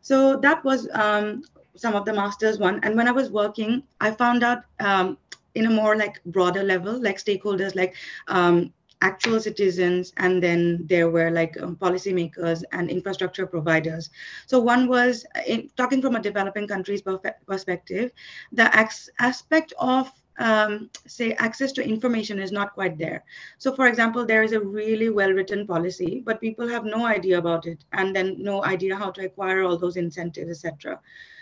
So 0.00 0.36
that 0.36 0.64
was 0.64 0.88
um, 0.92 1.42
some 1.74 1.94
of 1.94 2.04
the 2.04 2.12
masters 2.12 2.58
one. 2.58 2.80
And 2.82 2.96
when 2.96 3.08
I 3.08 3.12
was 3.12 3.30
working, 3.30 3.82
I 4.00 4.10
found 4.10 4.44
out 4.44 4.62
um, 4.80 5.18
in 5.56 5.66
a 5.66 5.70
more 5.70 5.96
like 5.96 6.22
broader 6.26 6.62
level, 6.62 7.00
like 7.02 7.18
stakeholders, 7.18 7.74
like 7.74 7.94
um, 8.28 8.72
actual 9.02 9.40
citizens 9.40 10.12
and 10.16 10.42
then 10.42 10.80
there 10.86 11.10
were 11.10 11.30
like 11.30 11.60
um, 11.60 11.76
policymakers 11.76 12.62
and 12.72 12.90
infrastructure 12.90 13.46
providers. 13.46 14.10
So 14.46 14.58
one 14.58 14.88
was 14.88 15.26
in, 15.46 15.70
talking 15.76 16.00
from 16.00 16.16
a 16.16 16.22
developing 16.22 16.66
countries 16.66 17.02
perspective 17.46 18.12
the 18.52 18.74
aspect 19.18 19.72
of 19.78 20.10
um, 20.38 20.90
say 21.06 21.32
access 21.32 21.72
to 21.72 21.82
information 21.82 22.38
is 22.38 22.52
not 22.52 22.74
quite 22.74 22.98
there. 22.98 23.24
So 23.58 23.74
for 23.74 23.86
example 23.86 24.24
there 24.24 24.42
is 24.42 24.52
a 24.52 24.60
really 24.60 25.10
well 25.10 25.30
written 25.30 25.66
policy 25.66 26.22
but 26.24 26.40
people 26.40 26.68
have 26.68 26.84
no 26.84 27.06
idea 27.06 27.38
about 27.38 27.66
it 27.66 27.84
and 27.92 28.16
then 28.16 28.36
no 28.38 28.64
idea 28.64 28.96
how 28.96 29.10
to 29.10 29.26
acquire 29.26 29.62
all 29.62 29.76
those 29.76 29.96
incentives 29.96 30.64
etc 30.64 31.00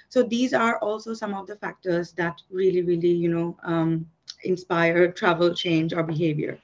so 0.08 0.22
these 0.22 0.52
are 0.54 0.78
also 0.78 1.14
some 1.14 1.34
of 1.34 1.46
the 1.46 1.56
factors 1.56 2.12
that 2.12 2.40
really 2.50 2.82
really 2.82 3.10
you 3.10 3.28
know 3.28 3.56
um, 3.64 4.06
inspire 4.44 5.10
travel 5.12 5.54
change 5.54 5.92
or 5.92 6.02
behavior 6.02 6.58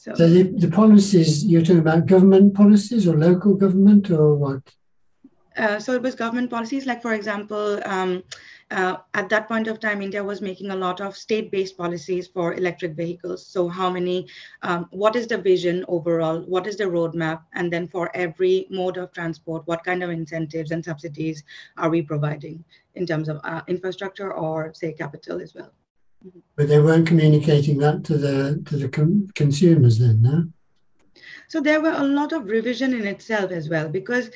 so, 0.00 0.14
so 0.14 0.30
the, 0.30 0.44
the 0.44 0.70
policies, 0.70 1.44
you're 1.44 1.60
talking 1.60 1.80
about 1.80 2.06
government 2.06 2.54
policies 2.54 3.06
or 3.06 3.18
local 3.18 3.54
government 3.54 4.10
or 4.10 4.34
what? 4.34 4.62
Uh, 5.60 5.78
so 5.78 5.92
it 5.92 6.00
was 6.00 6.14
government 6.14 6.48
policies, 6.48 6.86
like 6.86 7.02
for 7.02 7.12
example, 7.12 7.78
um, 7.84 8.22
uh, 8.70 8.96
at 9.12 9.28
that 9.28 9.46
point 9.46 9.68
of 9.68 9.78
time, 9.78 10.00
India 10.00 10.24
was 10.24 10.40
making 10.40 10.70
a 10.70 10.76
lot 10.76 11.02
of 11.02 11.14
state-based 11.14 11.76
policies 11.76 12.26
for 12.26 12.54
electric 12.54 12.92
vehicles. 12.92 13.46
So 13.46 13.68
how 13.68 13.90
many, 13.90 14.26
um, 14.62 14.86
what 14.90 15.16
is 15.16 15.26
the 15.26 15.36
vision 15.36 15.84
overall? 15.86 16.40
What 16.40 16.66
is 16.66 16.76
the 16.76 16.84
roadmap? 16.84 17.42
And 17.52 17.70
then 17.70 17.88
for 17.88 18.10
every 18.14 18.68
mode 18.70 18.96
of 18.96 19.12
transport, 19.12 19.66
what 19.66 19.84
kind 19.84 20.02
of 20.02 20.08
incentives 20.08 20.70
and 20.70 20.82
subsidies 20.82 21.44
are 21.76 21.90
we 21.90 22.00
providing 22.00 22.64
in 22.94 23.06
terms 23.06 23.28
of 23.28 23.38
uh, 23.44 23.60
infrastructure 23.68 24.32
or 24.32 24.72
say 24.72 24.94
capital 24.94 25.42
as 25.42 25.54
well? 25.54 25.72
But 26.56 26.68
they 26.68 26.80
weren't 26.80 27.06
communicating 27.06 27.78
that 27.78 28.04
to 28.04 28.16
the 28.16 28.62
to 28.66 28.76
the 28.76 28.88
com- 28.88 29.28
consumers 29.34 29.98
then, 29.98 30.22
no? 30.22 30.48
So 31.48 31.60
there 31.60 31.80
were 31.80 31.94
a 31.96 32.04
lot 32.04 32.32
of 32.32 32.44
revision 32.44 32.94
in 32.94 33.06
itself 33.06 33.50
as 33.50 33.68
well 33.68 33.88
because 33.88 34.30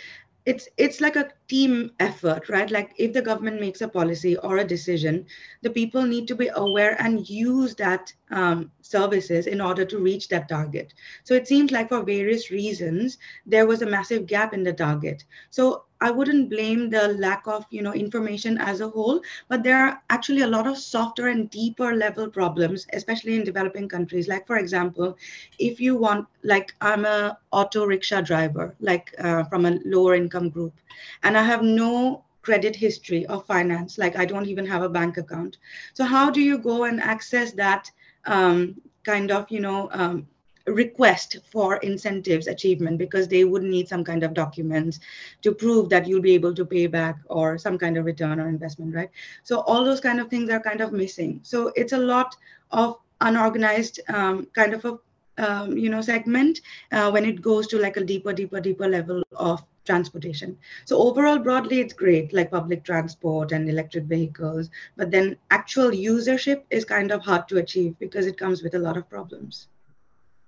it's 0.47 0.69
it's 0.77 1.01
like 1.01 1.17
a 1.17 1.31
team 1.49 1.91
effort 2.01 2.49
right? 2.49 2.71
Like 2.71 2.93
if 2.97 3.13
the 3.13 3.23
government 3.23 3.61
makes 3.61 3.81
a 3.81 3.89
policy 3.89 4.37
or 4.39 4.59
a 4.59 4.65
decision 4.65 5.27
the 5.63 5.71
people 5.71 6.03
need 6.03 6.27
to 6.29 6.35
be 6.35 6.51
aware 6.55 6.97
and 7.01 7.29
use 7.29 7.75
that 7.77 8.13
um, 8.31 8.71
services 8.81 9.47
in 9.47 9.61
order 9.61 9.85
to 9.85 9.99
reach 9.99 10.29
that 10.29 10.49
target. 10.49 10.95
So 11.25 11.35
it 11.35 11.47
seems 11.47 11.71
like 11.71 11.89
for 11.89 12.03
various 12.03 12.51
reasons 12.51 13.19
there 13.47 13.67
was 13.67 13.83
a 13.83 13.87
massive 13.87 14.27
gap 14.27 14.55
in 14.55 14.63
the 14.63 14.73
target. 14.73 15.25
So 15.51 15.85
I 16.01 16.11
wouldn't 16.11 16.51
blame 16.51 16.91
the 16.91 17.09
lack 17.09 17.47
of 17.47 17.65
you 17.71 17.81
know 17.83 17.95
information 17.95 18.59
as 18.59 18.81
a 18.81 18.89
whole, 18.89 19.21
but 19.49 19.63
there 19.63 19.79
are 19.79 20.03
actually 20.11 20.43
a 20.43 20.47
lot 20.47 20.67
of 20.67 20.77
softer 20.77 21.29
and 21.29 21.49
deeper 21.51 21.95
level 21.95 22.29
problems, 22.29 22.87
especially 22.93 23.37
in 23.37 23.45
developing 23.45 23.89
countries. 23.89 24.29
Like 24.29 24.47
for 24.47 24.59
example, 24.59 25.17
if 25.59 25.81
you 25.81 25.97
want, 25.97 26.27
like 26.43 26.75
I'm 26.81 27.05
a 27.07 27.39
auto 27.53 27.87
rickshaw 27.87 28.21
driver, 28.21 28.75
like 28.81 29.15
uh, 29.19 29.45
from 29.45 29.65
a 29.65 29.79
lower 29.85 30.15
income 30.15 30.51
group, 30.51 30.75
and 31.23 31.34
I 31.37 31.43
have 31.43 31.63
no 31.63 32.25
credit 32.43 32.77
history 32.77 33.27
or 33.29 33.41
finance, 33.43 33.99
like 33.99 34.17
I 34.17 34.25
don't 34.25 34.47
even 34.47 34.67
have 34.67 34.83
a 34.83 34.89
bank 34.89 35.17
account. 35.17 35.57
So 35.95 36.05
how 36.05 36.31
do 36.31 36.41
you 36.41 36.59
go 36.59 36.85
and 36.85 37.01
access 37.01 37.53
that 37.53 37.91
um, 38.27 38.81
kind 39.03 39.31
of 39.31 39.51
you 39.51 39.61
know 39.61 39.89
um, 39.93 40.27
request 40.67 41.39
for 41.51 41.77
incentives 41.79 42.47
achievement? 42.47 42.99
Because 42.99 43.29
they 43.29 43.45
would 43.45 43.63
need 43.63 43.89
some 43.89 44.05
kind 44.05 44.23
of 44.23 44.35
documents 44.35 45.01
to 45.43 45.53
prove 45.53 45.89
that 45.89 46.07
you'll 46.07 46.21
be 46.21 46.35
able 46.35 46.55
to 46.55 46.65
pay 46.65 46.87
back 46.87 47.17
or 47.29 47.59
some 47.59 47.79
kind 47.79 47.97
of 47.97 48.05
return 48.05 48.39
or 48.39 48.49
investment 48.49 48.95
right? 48.95 49.11
So 49.43 49.61
all 49.61 49.85
those 49.85 50.01
kind 50.01 50.21
of 50.21 50.29
things 50.29 50.51
are 50.51 50.61
kind 50.61 50.81
of 50.81 50.93
missing. 50.93 51.41
So 51.43 51.73
it's 51.77 51.93
a 51.93 51.99
lot 51.99 52.37
of 52.71 52.99
unorganized 53.21 54.01
um, 54.09 54.47
kind 54.55 54.75
of 54.75 54.85
a 54.85 54.99
um, 55.37 55.77
you 55.77 55.91
know 55.91 56.01
segment 56.01 56.61
uh, 56.93 57.11
when 57.11 57.25
it 57.25 57.43
goes 57.43 57.67
to 57.69 57.79
like 57.79 57.97
a 57.97 58.05
deeper 58.05 58.33
deeper 58.33 58.61
deeper 58.61 58.87
level 58.87 59.23
of 59.35 59.65
transportation 59.85 60.57
so 60.85 60.99
overall 60.99 61.39
broadly 61.39 61.81
it's 61.81 61.93
great 61.93 62.33
like 62.33 62.51
public 62.51 62.85
transport 62.85 63.53
and 63.53 63.69
electric 63.69 64.05
vehicles 64.05 64.71
but 64.97 65.11
then 65.11 65.37
actual 65.51 65.91
usership 65.91 66.63
is 66.71 66.85
kind 66.85 67.11
of 67.11 67.23
hard 67.23 67.47
to 67.49 67.59
achieve 67.59 67.95
because 67.99 68.27
it 68.27 68.39
comes 68.39 68.63
with 68.63 68.75
a 68.75 68.79
lot 68.79 68.97
of 68.97 69.09
problems 69.09 69.69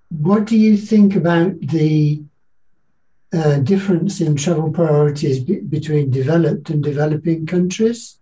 what 0.09 0.45
do 0.45 0.57
you 0.57 0.77
think 0.77 1.17
about 1.17 1.61
the 1.61 2.23
uh, 3.33 3.59
difference 3.59 4.21
in 4.21 4.37
travel 4.37 4.71
priorities 4.71 5.41
be- 5.41 5.61
between 5.61 6.11
developed 6.11 6.71
and 6.71 6.83
developing 6.83 7.45
countries? 7.45 8.19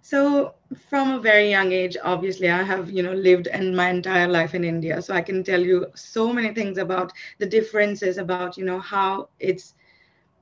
So, 0.00 0.54
from 0.74 1.12
a 1.12 1.20
very 1.20 1.50
young 1.50 1.72
age, 1.72 1.96
obviously, 2.02 2.48
I 2.50 2.62
have 2.62 2.90
you 2.90 3.02
know 3.02 3.12
lived 3.12 3.46
in 3.48 3.74
my 3.74 3.90
entire 3.90 4.28
life 4.28 4.54
in 4.54 4.64
India, 4.64 5.00
so 5.02 5.14
I 5.14 5.22
can 5.22 5.42
tell 5.44 5.60
you 5.60 5.86
so 5.94 6.32
many 6.32 6.52
things 6.54 6.78
about 6.78 7.12
the 7.38 7.46
differences, 7.46 8.18
about 8.18 8.56
you 8.56 8.64
know 8.64 8.80
how 8.80 9.28
it's 9.38 9.74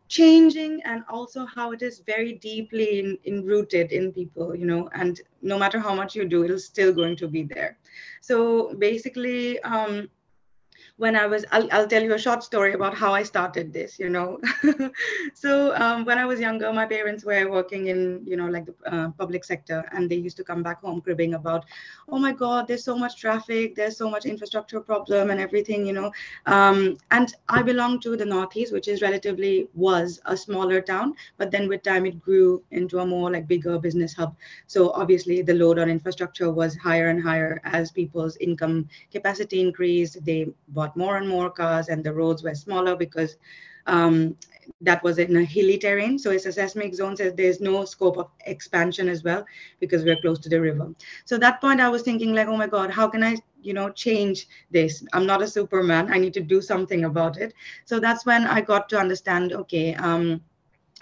changing 0.08 0.80
and 0.84 1.02
also 1.08 1.46
how 1.46 1.72
it 1.72 1.82
is 1.82 2.00
very 2.06 2.34
deeply 2.34 3.00
in, 3.00 3.18
in 3.24 3.44
rooted 3.44 3.92
in 3.92 4.12
people 4.12 4.54
you 4.54 4.66
know 4.66 4.88
and 4.94 5.20
no 5.42 5.58
matter 5.58 5.78
how 5.78 5.94
much 5.94 6.14
you 6.14 6.24
do 6.26 6.42
it's 6.42 6.64
still 6.64 6.92
going 6.92 7.16
to 7.16 7.28
be 7.28 7.42
there. 7.42 7.76
So 8.20 8.74
basically 8.74 9.60
um, 9.60 10.08
when 11.02 11.16
I 11.16 11.26
was, 11.26 11.44
I'll, 11.50 11.66
I'll 11.72 11.88
tell 11.88 12.00
you 12.00 12.14
a 12.14 12.18
short 12.18 12.44
story 12.44 12.74
about 12.74 12.94
how 12.94 13.12
I 13.12 13.24
started 13.24 13.72
this, 13.72 13.98
you 13.98 14.08
know. 14.08 14.38
so 15.34 15.74
um, 15.74 16.04
when 16.04 16.16
I 16.16 16.24
was 16.24 16.38
younger, 16.38 16.72
my 16.72 16.86
parents 16.86 17.24
were 17.24 17.50
working 17.50 17.88
in, 17.88 18.22
you 18.24 18.36
know, 18.36 18.46
like 18.46 18.66
the 18.66 18.74
uh, 18.86 19.10
public 19.18 19.42
sector, 19.44 19.84
and 19.90 20.08
they 20.08 20.14
used 20.14 20.36
to 20.36 20.44
come 20.44 20.62
back 20.62 20.80
home 20.80 21.00
cribbing 21.00 21.34
about, 21.34 21.64
oh 22.08 22.20
my 22.20 22.30
God, 22.30 22.68
there's 22.68 22.84
so 22.84 22.96
much 22.96 23.20
traffic, 23.20 23.74
there's 23.74 23.96
so 23.96 24.08
much 24.08 24.26
infrastructure 24.26 24.78
problem 24.78 25.30
and 25.30 25.40
everything, 25.40 25.84
you 25.84 25.92
know. 25.92 26.12
Um, 26.46 26.98
and 27.10 27.34
I 27.48 27.62
belong 27.62 27.98
to 28.02 28.16
the 28.16 28.24
Northeast, 28.24 28.72
which 28.72 28.86
is 28.86 29.02
relatively 29.02 29.66
was 29.74 30.20
a 30.26 30.36
smaller 30.36 30.80
town, 30.80 31.14
but 31.36 31.50
then 31.50 31.66
with 31.66 31.82
time 31.82 32.06
it 32.06 32.20
grew 32.20 32.62
into 32.70 33.00
a 33.00 33.06
more 33.06 33.28
like 33.28 33.48
bigger 33.48 33.76
business 33.76 34.14
hub. 34.14 34.36
So 34.68 34.90
obviously 34.92 35.42
the 35.42 35.54
load 35.54 35.80
on 35.80 35.90
infrastructure 35.90 36.52
was 36.52 36.76
higher 36.76 37.08
and 37.08 37.20
higher 37.20 37.60
as 37.64 37.90
people's 37.90 38.36
income 38.36 38.88
capacity 39.10 39.60
increased. 39.60 40.24
They 40.24 40.46
bought 40.68 40.91
more 40.96 41.16
and 41.16 41.28
more 41.28 41.50
cars 41.50 41.88
and 41.88 42.04
the 42.04 42.12
roads 42.12 42.42
were 42.42 42.54
smaller 42.54 42.96
because 42.96 43.36
um, 43.86 44.36
that 44.80 45.02
was 45.02 45.18
in 45.18 45.36
a 45.36 45.44
hilly 45.44 45.78
terrain. 45.78 46.18
So 46.18 46.30
it's 46.30 46.46
a 46.46 46.52
seismic 46.52 46.94
zone 46.94 47.16
says 47.16 47.34
there's 47.34 47.60
no 47.60 47.84
scope 47.84 48.16
of 48.16 48.28
expansion 48.46 49.08
as 49.08 49.24
well 49.24 49.44
because 49.80 50.04
we're 50.04 50.20
close 50.20 50.38
to 50.40 50.48
the 50.48 50.60
river. 50.60 50.94
So 51.24 51.38
that 51.38 51.60
point 51.60 51.80
I 51.80 51.88
was 51.88 52.02
thinking 52.02 52.32
like, 52.34 52.48
oh 52.48 52.56
my 52.56 52.66
God, 52.66 52.90
how 52.90 53.08
can 53.08 53.22
I, 53.22 53.36
you 53.60 53.74
know, 53.74 53.90
change 53.90 54.46
this? 54.70 55.04
I'm 55.12 55.26
not 55.26 55.42
a 55.42 55.48
superman. 55.48 56.12
I 56.12 56.18
need 56.18 56.34
to 56.34 56.40
do 56.40 56.60
something 56.60 57.04
about 57.04 57.38
it. 57.38 57.54
So 57.84 57.98
that's 57.98 58.24
when 58.24 58.46
I 58.46 58.60
got 58.60 58.88
to 58.90 58.98
understand, 58.98 59.52
okay, 59.52 59.94
um, 59.94 60.40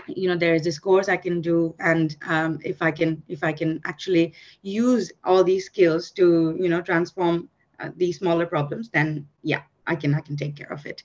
you 0.07 0.29
know 0.29 0.37
there 0.37 0.55
is 0.55 0.63
this 0.63 0.79
course 0.79 1.09
i 1.09 1.17
can 1.17 1.43
do 1.43 1.75
and 1.79 2.17
um, 2.27 2.59
if 2.65 2.81
i 2.81 2.91
can 2.91 3.23
if 3.29 3.45
i 3.45 3.53
can 3.53 3.81
actually 3.85 4.33
use 4.63 5.13
all 5.25 5.45
these 5.45 5.67
skills 5.67 6.11
to 6.11 6.57
you 6.59 6.69
know 6.69 6.81
transform 6.81 7.49
uh, 7.81 7.91
these 7.97 8.19
smaller 8.19 8.47
problems 8.47 8.89
then 8.91 9.27
yeah 9.43 9.61
I 9.87 9.97
can 9.97 10.15
I 10.15 10.21
can 10.21 10.37
take 10.37 10.57
care 10.57 10.73
of 10.73 10.87
it. 10.87 11.03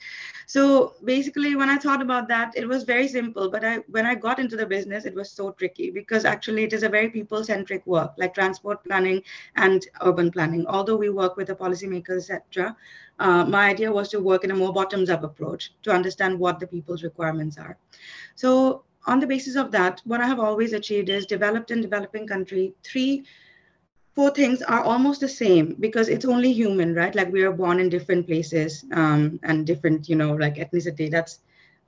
So 0.48 0.96
basically, 1.04 1.56
when 1.56 1.70
I 1.70 1.78
thought 1.78 2.02
about 2.02 2.28
that, 2.30 2.54
it 2.56 2.68
was 2.68 2.84
very 2.84 3.08
simple. 3.08 3.50
But 3.50 3.64
I 3.64 3.78
when 3.88 4.06
I 4.06 4.16
got 4.16 4.40
into 4.40 4.56
the 4.56 4.66
business, 4.66 5.06
it 5.06 5.16
was 5.16 5.32
so 5.32 5.52
tricky 5.52 5.92
because 5.92 6.26
actually 6.26 6.64
it 6.64 6.74
is 6.74 6.84
a 6.84 6.90
very 6.90 7.10
people-centric 7.10 7.86
work, 7.86 8.14
like 8.18 8.34
transport 8.34 8.84
planning 8.84 9.22
and 9.56 9.86
urban 10.02 10.32
planning. 10.32 10.66
Although 10.68 10.98
we 10.98 11.10
work 11.10 11.38
with 11.38 11.48
the 11.48 11.56
policymakers, 11.56 12.30
etc., 12.30 12.76
uh, 13.20 13.46
my 13.46 13.70
idea 13.70 13.92
was 13.92 14.10
to 14.10 14.20
work 14.20 14.44
in 14.44 14.52
a 14.52 14.56
more 14.56 14.74
bottoms-up 14.74 15.24
approach 15.24 15.74
to 15.84 15.92
understand 15.92 16.38
what 16.38 16.60
the 16.60 16.68
people's 16.68 17.04
requirements 17.04 17.58
are. 17.58 17.78
So 18.36 18.84
on 19.08 19.20
the 19.20 19.28
basis 19.28 19.56
of 19.56 19.72
that, 19.72 20.02
what 20.06 20.22
I 20.22 20.28
have 20.28 20.40
always 20.40 20.74
achieved 20.74 21.10
is 21.10 21.26
developed 21.26 21.72
and 21.72 21.82
developing 21.82 22.28
country 22.28 22.74
three 22.84 23.24
four 24.16 24.32
things 24.32 24.62
are 24.64 24.82
almost 24.82 25.22
the 25.22 25.28
same 25.30 25.76
because 25.80 26.10
it's 26.10 26.26
only 26.26 26.52
human, 26.54 26.96
right? 26.96 27.16
Like 27.16 27.32
we 27.32 27.44
are 27.44 27.52
born 27.52 27.80
in 27.80 27.90
different 27.90 28.28
places 28.28 28.86
um, 28.94 29.40
and 29.44 29.66
different, 29.68 30.10
you 30.10 30.16
know, 30.16 30.34
like 30.34 30.56
ethnicity. 30.56 31.12
That's 31.12 31.40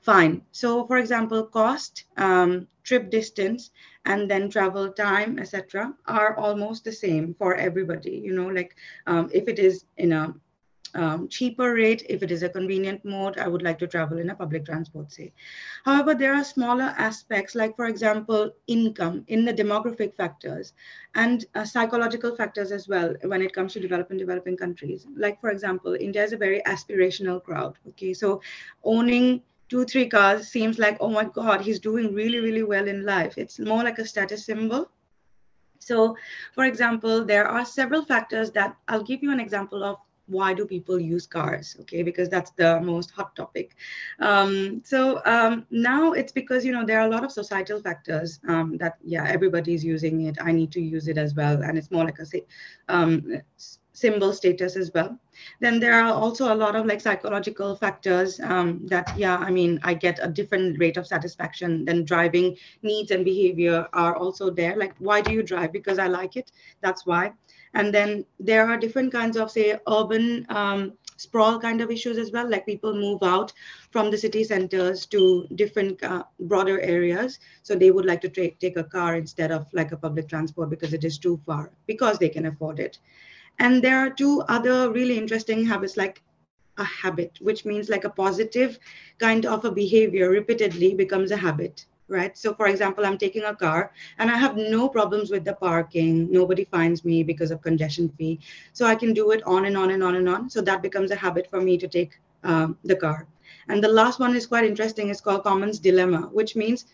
fine. 0.01 0.41
So, 0.51 0.85
for 0.87 0.97
example, 0.97 1.43
cost, 1.45 2.05
um, 2.17 2.67
trip 2.83 3.09
distance, 3.09 3.71
and 4.05 4.29
then 4.29 4.49
travel 4.49 4.89
time, 4.91 5.39
etc., 5.39 5.93
are 6.07 6.37
almost 6.37 6.83
the 6.83 6.91
same 6.91 7.35
for 7.37 7.55
everybody. 7.55 8.17
You 8.23 8.33
know, 8.33 8.47
like 8.47 8.75
um, 9.07 9.29
if 9.33 9.47
it 9.47 9.59
is 9.59 9.85
in 9.97 10.11
a 10.13 10.33
um, 10.95 11.27
cheaper 11.27 11.73
rate. 11.73 12.05
If 12.09 12.23
it 12.23 12.31
is 12.31 12.43
a 12.43 12.49
convenient 12.49 13.03
mode, 13.03 13.37
I 13.37 13.47
would 13.47 13.61
like 13.61 13.79
to 13.79 13.87
travel 13.87 14.17
in 14.17 14.29
a 14.29 14.35
public 14.35 14.65
transport, 14.65 15.11
say. 15.11 15.33
However, 15.85 16.15
there 16.15 16.33
are 16.33 16.43
smaller 16.43 16.93
aspects, 16.97 17.55
like, 17.55 17.75
for 17.75 17.87
example, 17.87 18.51
income 18.67 19.23
in 19.27 19.45
the 19.45 19.53
demographic 19.53 20.15
factors 20.15 20.73
and 21.15 21.45
uh, 21.55 21.65
psychological 21.65 22.35
factors 22.35 22.71
as 22.71 22.87
well 22.87 23.13
when 23.23 23.41
it 23.41 23.53
comes 23.53 23.73
to 23.73 23.79
developing 23.79 24.17
developing 24.17 24.57
countries. 24.57 25.07
Like, 25.15 25.39
for 25.41 25.49
example, 25.49 25.95
India 25.99 26.23
is 26.23 26.33
a 26.33 26.37
very 26.37 26.61
aspirational 26.65 27.43
crowd. 27.43 27.77
Okay, 27.89 28.13
so 28.13 28.41
owning 28.83 29.41
two, 29.69 29.85
three 29.85 30.07
cars 30.07 30.47
seems 30.47 30.79
like, 30.79 30.97
oh 30.99 31.09
my 31.09 31.25
God, 31.25 31.61
he's 31.61 31.79
doing 31.79 32.13
really, 32.13 32.39
really 32.39 32.63
well 32.63 32.87
in 32.87 33.05
life. 33.05 33.37
It's 33.37 33.59
more 33.59 33.83
like 33.83 33.99
a 33.99 34.05
status 34.05 34.45
symbol. 34.45 34.89
So, 35.79 36.17
for 36.53 36.65
example, 36.65 37.23
there 37.23 37.47
are 37.47 37.63
several 37.63 38.03
factors 38.03 38.51
that 38.51 38.75
I'll 38.87 39.03
give 39.03 39.23
you 39.23 39.31
an 39.31 39.39
example 39.39 39.83
of 39.83 39.97
why 40.27 40.53
do 40.53 40.65
people 40.65 40.99
use 40.99 41.25
cars 41.25 41.75
okay? 41.81 42.03
Because 42.03 42.29
that's 42.29 42.51
the 42.51 42.79
most 42.81 43.11
hot 43.11 43.35
topic. 43.35 43.75
Um, 44.19 44.81
so 44.85 45.21
um, 45.25 45.65
now 45.71 46.13
it's 46.13 46.31
because 46.31 46.65
you 46.65 46.71
know 46.71 46.85
there 46.85 46.99
are 46.99 47.07
a 47.07 47.09
lot 47.09 47.23
of 47.23 47.31
societal 47.31 47.81
factors 47.81 48.39
um, 48.47 48.77
that 48.77 48.97
yeah 49.03 49.25
everybody's 49.27 49.83
using 49.83 50.25
it. 50.25 50.37
I 50.41 50.51
need 50.51 50.71
to 50.73 50.81
use 50.81 51.07
it 51.07 51.17
as 51.17 51.33
well. 51.35 51.61
And 51.61 51.77
it's 51.77 51.91
more 51.91 52.05
like 52.05 52.19
a 52.19 52.25
um, 52.89 53.41
symbol 53.97 54.31
status 54.31 54.75
as 54.75 54.91
well. 54.93 55.17
Then 55.59 55.79
there 55.79 55.93
are 55.99 56.13
also 56.13 56.53
a 56.53 56.55
lot 56.55 56.75
of 56.75 56.85
like 56.85 57.01
psychological 57.01 57.75
factors 57.75 58.39
um, 58.41 58.85
that 58.87 59.11
yeah 59.17 59.37
i 59.37 59.49
mean 59.49 59.79
i 59.83 59.93
get 59.93 60.19
a 60.21 60.27
different 60.27 60.79
rate 60.79 60.97
of 60.97 61.07
satisfaction 61.07 61.83
than 61.85 62.05
driving. 62.05 62.55
Needs 62.83 63.11
and 63.11 63.25
behavior 63.25 63.87
are 63.93 64.15
also 64.15 64.51
there. 64.51 64.75
Like 64.77 64.93
why 64.99 65.21
do 65.21 65.31
you 65.31 65.41
drive? 65.41 65.71
Because 65.71 65.97
i 65.97 66.07
like 66.07 66.35
it. 66.35 66.51
That's 66.81 67.05
why 67.05 67.33
and 67.73 67.93
then 67.93 68.25
there 68.39 68.67
are 68.69 68.77
different 68.77 69.11
kinds 69.11 69.37
of, 69.37 69.51
say, 69.51 69.77
urban 69.87 70.45
um, 70.49 70.93
sprawl 71.17 71.59
kind 71.59 71.81
of 71.81 71.91
issues 71.91 72.17
as 72.17 72.31
well, 72.31 72.49
like 72.49 72.65
people 72.65 72.93
move 72.93 73.21
out 73.23 73.51
from 73.91 74.11
the 74.11 74.17
city 74.17 74.43
centers 74.43 75.05
to 75.07 75.47
different 75.55 76.01
uh, 76.03 76.23
broader 76.41 76.79
areas. 76.79 77.39
So 77.63 77.75
they 77.75 77.91
would 77.91 78.05
like 78.05 78.21
to 78.21 78.29
tra- 78.29 78.51
take 78.51 78.77
a 78.77 78.83
car 78.83 79.15
instead 79.15 79.51
of 79.51 79.67
like 79.73 79.91
a 79.91 79.97
public 79.97 80.29
transport 80.29 80.69
because 80.69 80.93
it 80.93 81.03
is 81.03 81.17
too 81.17 81.39
far, 81.45 81.71
because 81.87 82.17
they 82.19 82.29
can 82.29 82.45
afford 82.45 82.79
it. 82.79 82.99
And 83.59 83.83
there 83.83 83.99
are 83.99 84.09
two 84.09 84.41
other 84.47 84.91
really 84.91 85.17
interesting 85.17 85.65
habits, 85.65 85.97
like 85.97 86.21
a 86.77 86.83
habit, 86.83 87.39
which 87.41 87.65
means 87.65 87.89
like 87.89 88.03
a 88.03 88.09
positive 88.09 88.77
kind 89.17 89.45
of 89.45 89.65
a 89.65 89.71
behavior 89.71 90.29
repeatedly 90.29 90.93
becomes 90.93 91.31
a 91.31 91.37
habit 91.37 91.85
right? 92.07 92.37
So, 92.37 92.53
for 92.53 92.67
example, 92.67 93.05
I'm 93.05 93.17
taking 93.17 93.43
a 93.43 93.55
car 93.55 93.91
and 94.17 94.31
I 94.31 94.37
have 94.37 94.55
no 94.55 94.87
problems 94.89 95.31
with 95.31 95.43
the 95.43 95.53
parking. 95.53 96.31
Nobody 96.31 96.65
finds 96.65 97.03
me 97.03 97.23
because 97.23 97.51
of 97.51 97.61
congestion 97.61 98.09
fee. 98.17 98.39
So 98.73 98.85
I 98.85 98.95
can 98.95 99.13
do 99.13 99.31
it 99.31 99.43
on 99.43 99.65
and 99.65 99.77
on 99.77 99.91
and 99.91 100.03
on 100.03 100.15
and 100.15 100.29
on. 100.29 100.49
So 100.49 100.61
that 100.61 100.81
becomes 100.81 101.11
a 101.11 101.15
habit 101.15 101.49
for 101.49 101.61
me 101.61 101.77
to 101.77 101.87
take 101.87 102.19
um, 102.43 102.77
the 102.83 102.95
car. 102.95 103.27
And 103.69 103.83
the 103.83 103.89
last 103.89 104.19
one 104.19 104.35
is 104.35 104.45
quite 104.45 104.65
interesting. 104.65 105.09
It's 105.09 105.21
called 105.21 105.43
Commons 105.43 105.79
Dilemma, 105.79 106.29
which 106.31 106.55
means 106.55 106.85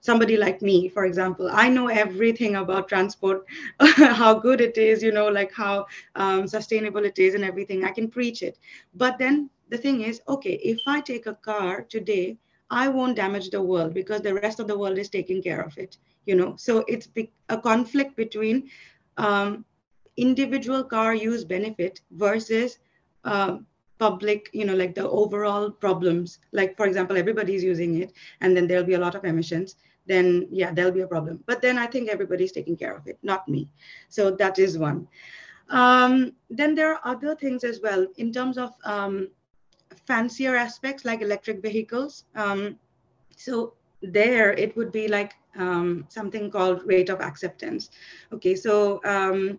somebody 0.00 0.36
like 0.36 0.62
me, 0.62 0.88
for 0.88 1.04
example, 1.04 1.48
I 1.52 1.68
know 1.68 1.88
everything 1.88 2.56
about 2.56 2.88
transport, 2.88 3.44
how 3.80 4.34
good 4.34 4.60
it 4.60 4.78
is, 4.78 5.02
you 5.02 5.12
know, 5.12 5.28
like 5.28 5.52
how 5.52 5.86
um, 6.14 6.46
sustainable 6.46 7.04
it 7.04 7.18
is 7.18 7.34
and 7.34 7.44
everything. 7.44 7.84
I 7.84 7.90
can 7.90 8.08
preach 8.08 8.42
it. 8.42 8.58
But 8.94 9.18
then 9.18 9.50
the 9.70 9.78
thing 9.78 10.02
is, 10.02 10.20
okay, 10.28 10.54
if 10.62 10.78
I 10.86 11.00
take 11.00 11.26
a 11.26 11.34
car 11.34 11.82
today, 11.82 12.38
I 12.70 12.88
won't 12.88 13.16
damage 13.16 13.50
the 13.50 13.62
world 13.62 13.94
because 13.94 14.20
the 14.20 14.34
rest 14.34 14.60
of 14.60 14.68
the 14.68 14.78
world 14.78 14.98
is 14.98 15.08
taking 15.08 15.42
care 15.42 15.60
of 15.60 15.76
it. 15.78 15.96
You 16.26 16.34
know, 16.34 16.56
so 16.56 16.84
it's 16.88 17.08
a 17.48 17.58
conflict 17.58 18.16
between 18.16 18.68
um, 19.16 19.64
individual 20.16 20.84
car 20.84 21.14
use 21.14 21.44
benefit 21.44 22.00
versus 22.10 22.78
uh, 23.24 23.58
public, 23.98 24.50
you 24.52 24.64
know, 24.64 24.74
like 24.74 24.94
the 24.94 25.08
overall 25.08 25.70
problems. 25.70 26.38
Like 26.52 26.76
for 26.76 26.86
example, 26.86 27.16
everybody's 27.16 27.64
using 27.64 28.02
it, 28.02 28.12
and 28.40 28.56
then 28.56 28.66
there'll 28.66 28.84
be 28.84 28.94
a 28.94 29.00
lot 29.00 29.14
of 29.14 29.24
emissions. 29.24 29.76
Then 30.06 30.48
yeah, 30.50 30.72
there'll 30.72 30.92
be 30.92 31.02
a 31.02 31.06
problem. 31.06 31.42
But 31.46 31.62
then 31.62 31.78
I 31.78 31.86
think 31.86 32.08
everybody's 32.08 32.52
taking 32.52 32.76
care 32.76 32.96
of 32.96 33.06
it, 33.06 33.18
not 33.22 33.48
me. 33.48 33.70
So 34.08 34.30
that 34.32 34.58
is 34.58 34.78
one. 34.78 35.08
Um, 35.70 36.32
then 36.48 36.74
there 36.74 36.94
are 36.94 37.00
other 37.04 37.34
things 37.34 37.62
as 37.62 37.80
well 37.82 38.06
in 38.16 38.32
terms 38.32 38.56
of 38.56 38.72
um, 38.84 39.28
fancier 40.06 40.56
aspects 40.56 41.04
like 41.04 41.22
electric 41.22 41.62
vehicles. 41.62 42.24
Um, 42.34 42.78
so 43.36 43.74
there 44.02 44.52
it 44.52 44.76
would 44.76 44.92
be 44.92 45.08
like 45.08 45.34
um, 45.56 46.04
something 46.08 46.50
called 46.50 46.82
rate 46.86 47.08
of 47.08 47.20
acceptance. 47.20 47.90
Okay, 48.32 48.54
so 48.54 49.00
um, 49.04 49.58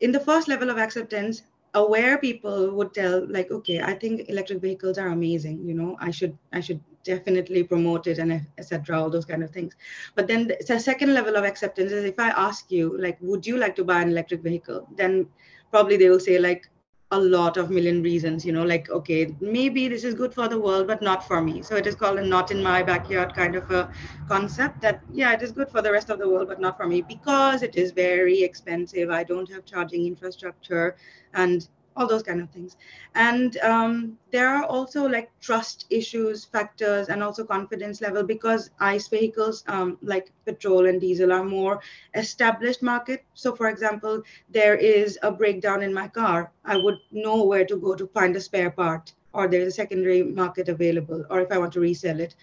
in 0.00 0.12
the 0.12 0.20
first 0.20 0.48
level 0.48 0.70
of 0.70 0.78
acceptance, 0.78 1.42
aware 1.74 2.18
people 2.18 2.70
would 2.72 2.94
tell 2.94 3.26
like, 3.30 3.50
okay, 3.50 3.80
I 3.80 3.94
think 3.94 4.28
electric 4.28 4.60
vehicles 4.60 4.98
are 4.98 5.08
amazing. 5.08 5.66
You 5.66 5.74
know, 5.74 5.96
I 6.00 6.10
should 6.10 6.36
I 6.52 6.60
should 6.60 6.80
definitely 7.04 7.62
promote 7.62 8.06
it 8.06 8.18
and 8.18 8.46
etc. 8.58 9.00
All 9.00 9.10
those 9.10 9.24
kind 9.24 9.42
of 9.42 9.50
things. 9.50 9.74
But 10.14 10.26
then 10.26 10.50
the 10.66 10.80
second 10.80 11.14
level 11.14 11.36
of 11.36 11.44
acceptance 11.44 11.92
is 11.92 12.04
if 12.04 12.18
I 12.18 12.30
ask 12.30 12.70
you 12.70 12.96
like, 12.98 13.18
would 13.20 13.46
you 13.46 13.56
like 13.56 13.76
to 13.76 13.84
buy 13.84 14.02
an 14.02 14.10
electric 14.10 14.42
vehicle? 14.42 14.88
Then 14.96 15.26
probably 15.70 15.96
they 15.96 16.10
will 16.10 16.20
say 16.20 16.38
like 16.38 16.68
a 17.10 17.18
lot 17.18 17.56
of 17.56 17.70
million 17.70 18.02
reasons 18.02 18.44
you 18.44 18.52
know 18.52 18.64
like 18.64 18.90
okay 18.90 19.34
maybe 19.40 19.88
this 19.88 20.04
is 20.04 20.14
good 20.14 20.34
for 20.34 20.46
the 20.48 20.58
world 20.58 20.86
but 20.86 21.00
not 21.00 21.26
for 21.26 21.40
me. 21.40 21.62
So 21.62 21.76
it 21.76 21.86
is 21.86 21.94
called 21.94 22.18
a 22.18 22.24
not 22.24 22.50
in 22.50 22.62
my 22.62 22.82
backyard 22.82 23.34
kind 23.34 23.54
of 23.56 23.70
a 23.70 23.90
concept 24.28 24.82
that 24.82 25.00
yeah 25.10 25.32
it 25.32 25.42
is 25.42 25.52
good 25.52 25.70
for 25.70 25.80
the 25.80 25.90
rest 25.90 26.10
of 26.10 26.18
the 26.18 26.28
world 26.28 26.48
but 26.48 26.60
not 26.60 26.76
for 26.76 26.86
me 26.86 27.00
because 27.00 27.62
it 27.62 27.76
is 27.76 27.92
very 27.92 28.42
expensive. 28.42 29.10
I 29.10 29.24
don't 29.24 29.50
have 29.50 29.64
charging 29.64 30.06
infrastructure. 30.06 30.96
And 31.32 31.66
all 31.98 32.06
those 32.06 32.22
kind 32.22 32.40
of 32.40 32.48
things. 32.50 32.76
And 33.14 33.56
um, 33.58 34.18
there 34.30 34.48
are 34.48 34.64
also 34.64 35.06
like 35.08 35.30
trust 35.40 35.86
issues 35.90 36.44
factors 36.44 37.08
and 37.08 37.22
also 37.22 37.44
confidence 37.44 38.00
level 38.00 38.22
because 38.22 38.70
ice 38.78 39.08
vehicles 39.08 39.64
um, 39.66 39.98
like 40.00 40.30
petrol 40.46 40.86
and 40.86 41.00
diesel 41.00 41.32
are 41.32 41.44
more 41.44 41.80
established 42.14 42.82
market. 42.82 43.24
So 43.34 43.54
for 43.54 43.68
example 43.68 44.22
there 44.48 44.76
is 44.76 45.18
a 45.22 45.32
breakdown 45.32 45.82
in 45.82 45.92
my 45.92 46.08
car. 46.08 46.52
I 46.64 46.76
would 46.76 46.98
know 47.10 47.44
where 47.44 47.66
to 47.66 47.76
go 47.76 47.94
to 47.94 48.06
find 48.06 48.36
a 48.36 48.40
spare 48.40 48.70
part 48.70 49.12
or 49.32 49.48
there's 49.48 49.68
a 49.68 49.70
secondary 49.72 50.22
market 50.22 50.68
available 50.68 51.24
or 51.30 51.40
if 51.40 51.52
i 51.52 51.58
want 51.58 51.72
to 51.72 51.80
resell 51.80 52.18
it 52.18 52.34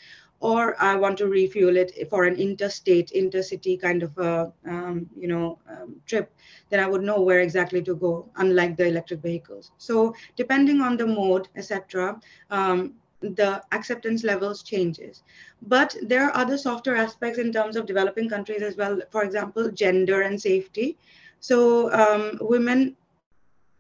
or 0.46 0.76
I 0.80 0.96
want 0.96 1.18
to 1.20 1.28
refuel 1.28 1.76
it 1.76 1.92
for 2.10 2.26
an 2.26 2.36
interstate, 2.36 3.12
intercity 3.16 3.80
kind 3.82 4.04
of 4.04 4.18
a 4.18 4.52
um, 4.68 5.10
you 5.18 5.28
know 5.28 5.58
um, 5.70 5.96
trip, 6.06 6.32
then 6.70 6.80
I 6.80 6.88
would 6.88 7.02
know 7.02 7.22
where 7.22 7.42
exactly 7.42 7.82
to 7.84 7.96
go. 7.96 8.30
Unlike 8.36 8.78
the 8.78 8.88
electric 8.88 9.22
vehicles, 9.22 9.72
so 9.78 10.14
depending 10.36 10.82
on 10.82 10.98
the 10.98 11.08
mode, 11.08 11.48
etc., 11.56 12.20
um, 12.52 12.94
the 13.22 13.64
acceptance 13.72 14.24
levels 14.24 14.62
changes. 14.62 15.24
But 15.64 15.96
there 16.04 16.26
are 16.28 16.36
other 16.36 16.58
softer 16.58 16.96
aspects 16.96 17.40
in 17.40 17.52
terms 17.52 17.76
of 17.76 17.88
developing 17.88 18.30
countries 18.30 18.62
as 18.62 18.78
well. 18.78 19.02
For 19.10 19.24
example, 19.24 19.72
gender 19.72 20.22
and 20.22 20.40
safety. 20.40 20.98
So 21.40 21.92
um, 21.92 22.38
women 22.42 22.96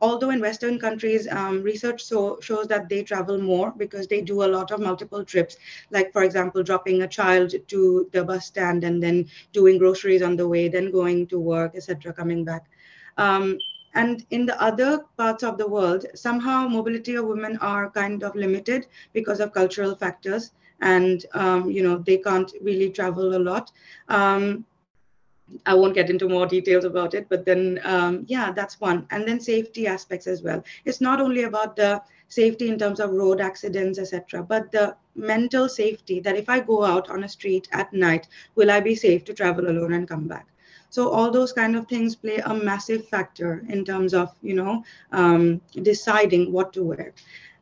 although 0.01 0.29
in 0.29 0.41
Western 0.41 0.79
countries, 0.79 1.27
um, 1.31 1.61
research 1.61 2.03
so, 2.03 2.37
shows 2.41 2.67
that 2.67 2.89
they 2.89 3.03
travel 3.03 3.41
more 3.41 3.73
because 3.77 4.07
they 4.07 4.21
do 4.21 4.43
a 4.43 4.51
lot 4.55 4.71
of 4.71 4.79
multiple 4.79 5.23
trips, 5.23 5.57
like, 5.91 6.11
for 6.11 6.23
example, 6.23 6.63
dropping 6.63 7.01
a 7.01 7.07
child 7.07 7.53
to 7.67 8.09
the 8.11 8.23
bus 8.23 8.45
stand 8.45 8.83
and 8.83 9.01
then 9.01 9.25
doing 9.53 9.77
groceries 9.77 10.21
on 10.21 10.35
the 10.35 10.47
way, 10.47 10.67
then 10.67 10.91
going 10.91 11.27
to 11.27 11.39
work, 11.39 11.75
etc., 11.75 12.13
coming 12.13 12.43
back. 12.43 12.65
Um, 13.17 13.57
and 13.93 14.25
in 14.29 14.45
the 14.45 14.61
other 14.61 15.05
parts 15.17 15.43
of 15.43 15.57
the 15.57 15.67
world, 15.67 16.05
somehow 16.15 16.67
mobility 16.67 17.15
of 17.15 17.25
women 17.25 17.57
are 17.61 17.89
kind 17.89 18.23
of 18.23 18.35
limited 18.35 18.87
because 19.13 19.39
of 19.39 19.53
cultural 19.53 19.95
factors. 19.95 20.51
And, 20.81 21.25
um, 21.33 21.71
you 21.71 21.81
know, 21.81 21.99
they 21.99 22.17
can't 22.17 22.51
really 22.61 22.89
travel 22.89 23.37
a 23.37 23.39
lot. 23.39 23.71
I 25.65 25.73
won't 25.73 25.93
get 25.93 26.09
into 26.09 26.27
more 26.27 26.47
details 26.47 26.85
about 26.85 27.13
it, 27.13 27.27
but 27.29 27.45
then, 27.45 27.79
um, 27.83 28.25
yeah, 28.27 28.51
that's 28.51 28.79
one. 28.79 29.05
And 29.11 29.27
then 29.27 29.39
safety 29.39 29.87
aspects 29.87 30.27
as 30.27 30.41
well. 30.41 30.63
It's 30.85 31.01
not 31.01 31.21
only 31.21 31.43
about 31.43 31.75
the 31.75 32.01
safety 32.29 32.69
in 32.69 32.79
terms 32.79 32.99
of 32.99 33.11
road 33.11 33.39
accidents, 33.39 33.99
etc., 33.99 34.43
but 34.43 34.71
the 34.71 34.95
mental 35.15 35.69
safety 35.69 36.19
that 36.21 36.35
if 36.35 36.49
I 36.49 36.59
go 36.59 36.83
out 36.83 37.09
on 37.09 37.23
a 37.23 37.29
street 37.29 37.67
at 37.71 37.93
night, 37.93 38.27
will 38.55 38.71
I 38.71 38.79
be 38.79 38.95
safe 38.95 39.23
to 39.25 39.33
travel 39.33 39.69
alone 39.69 39.93
and 39.93 40.07
come 40.07 40.27
back? 40.27 40.47
So 40.89 41.09
all 41.09 41.29
those 41.29 41.51
kind 41.51 41.75
of 41.75 41.87
things 41.87 42.15
play 42.15 42.37
a 42.37 42.53
massive 42.53 43.07
factor 43.07 43.63
in 43.69 43.85
terms 43.85 44.13
of, 44.13 44.33
you 44.41 44.55
know, 44.55 44.83
um, 45.11 45.61
deciding 45.81 46.51
what 46.51 46.73
to 46.73 46.83
wear. 46.83 47.13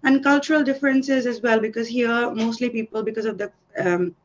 And 0.03 0.23
cultural 0.23 0.63
differences 0.63 1.25
as 1.25 1.41
well, 1.41 1.59
because 1.59 1.87
here 1.87 2.29
mostly 2.31 2.69
people, 2.69 3.03
because 3.03 3.25
of 3.25 3.37
the 3.37 3.51
um, 3.77 4.15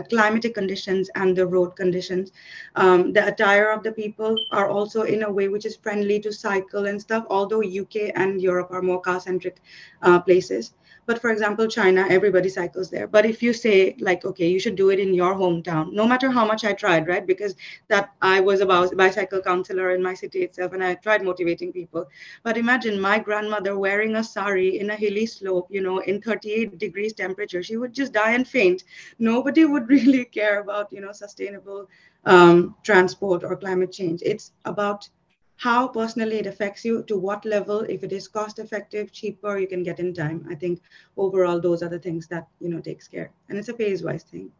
climatic 0.00 0.54
conditions 0.54 1.10
and 1.14 1.36
the 1.36 1.46
road 1.46 1.76
conditions. 1.76 2.32
Um, 2.76 3.12
the 3.12 3.26
attire 3.26 3.70
of 3.70 3.82
the 3.82 3.92
people 3.92 4.36
are 4.50 4.68
also 4.68 5.02
in 5.02 5.22
a 5.22 5.30
way 5.30 5.48
which 5.48 5.66
is 5.66 5.76
friendly 5.76 6.18
to 6.20 6.32
cycle 6.32 6.86
and 6.86 7.00
stuff, 7.00 7.26
although 7.28 7.62
UK 7.62 8.12
and 8.14 8.40
Europe 8.40 8.70
are 8.70 8.82
more 8.82 9.00
car 9.00 9.20
centric 9.20 9.60
uh, 10.02 10.20
places. 10.20 10.72
But 11.06 11.20
for 11.20 11.30
example 11.30 11.66
china 11.66 12.06
everybody 12.08 12.48
cycles 12.48 12.90
there. 12.90 13.06
But 13.06 13.26
if 13.26 13.42
you 13.42 13.52
say 13.52 13.96
like 14.00 14.24
okay 14.24 14.48
you 14.48 14.58
should 14.60 14.76
do 14.76 14.90
it 14.90 14.98
in 15.00 15.14
your 15.14 15.34
hometown 15.34 15.92
no 15.92 16.06
matter 16.06 16.30
how 16.30 16.44
much 16.46 16.64
i 16.64 16.72
tried 16.72 17.08
right? 17.08 17.26
Because 17.26 17.54
that 17.88 18.10
i 18.22 18.40
was 18.40 18.60
a 18.60 18.66
bicycle 18.66 19.40
counselor 19.40 19.90
in 19.90 20.02
my 20.02 20.14
city 20.14 20.42
itself 20.42 20.72
and 20.72 20.82
i 20.84 20.94
tried 20.94 21.24
motivating 21.24 21.72
people. 21.72 22.08
But 22.42 22.56
imagine 22.56 23.00
my 23.00 23.18
grandmother 23.18 23.78
wearing 23.78 24.16
a 24.16 24.24
sari 24.24 24.78
in 24.80 24.90
a 24.90 24.96
hilly 24.96 25.26
slope 25.26 25.68
you 25.70 25.80
know 25.80 25.98
in 25.98 26.20
38 26.20 26.78
degrees 26.78 27.12
temperature. 27.12 27.62
She 27.62 27.76
would 27.76 27.92
just 27.92 28.12
die 28.12 28.32
and 28.32 28.46
faint. 28.46 28.84
Nobody 29.18 29.64
would 29.64 29.88
really 29.96 30.24
care 30.24 30.60
about 30.60 30.92
you 30.92 31.00
know 31.00 31.12
sustainable 31.12 31.88
um, 32.24 32.74
transport 32.82 33.44
or 33.44 33.56
climate 33.56 33.92
change. 33.92 34.22
It's 34.24 34.52
about 34.64 35.08
how 35.56 35.88
personally 35.88 36.38
it 36.38 36.46
affects 36.46 36.84
you 36.84 37.02
to 37.04 37.16
what 37.16 37.44
level. 37.44 37.80
If 37.80 38.02
it 38.02 38.12
is 38.12 38.28
cost 38.28 38.58
effective 38.58 39.12
cheaper 39.12 39.58
you 39.58 39.66
can 39.68 39.82
get 39.82 40.00
in 40.00 40.14
time. 40.14 40.46
I 40.50 40.54
think 40.54 40.80
overall 41.16 41.60
those 41.60 41.82
are 41.82 41.88
the 41.88 41.98
things 41.98 42.26
that 42.28 42.48
you 42.60 42.68
know 42.68 42.80
takes 42.80 43.08
care. 43.08 43.30
And 43.48 43.58
it's 43.58 43.68
a 43.68 43.74
phase 43.74 44.02
wise 44.02 44.24
thing 44.24 44.50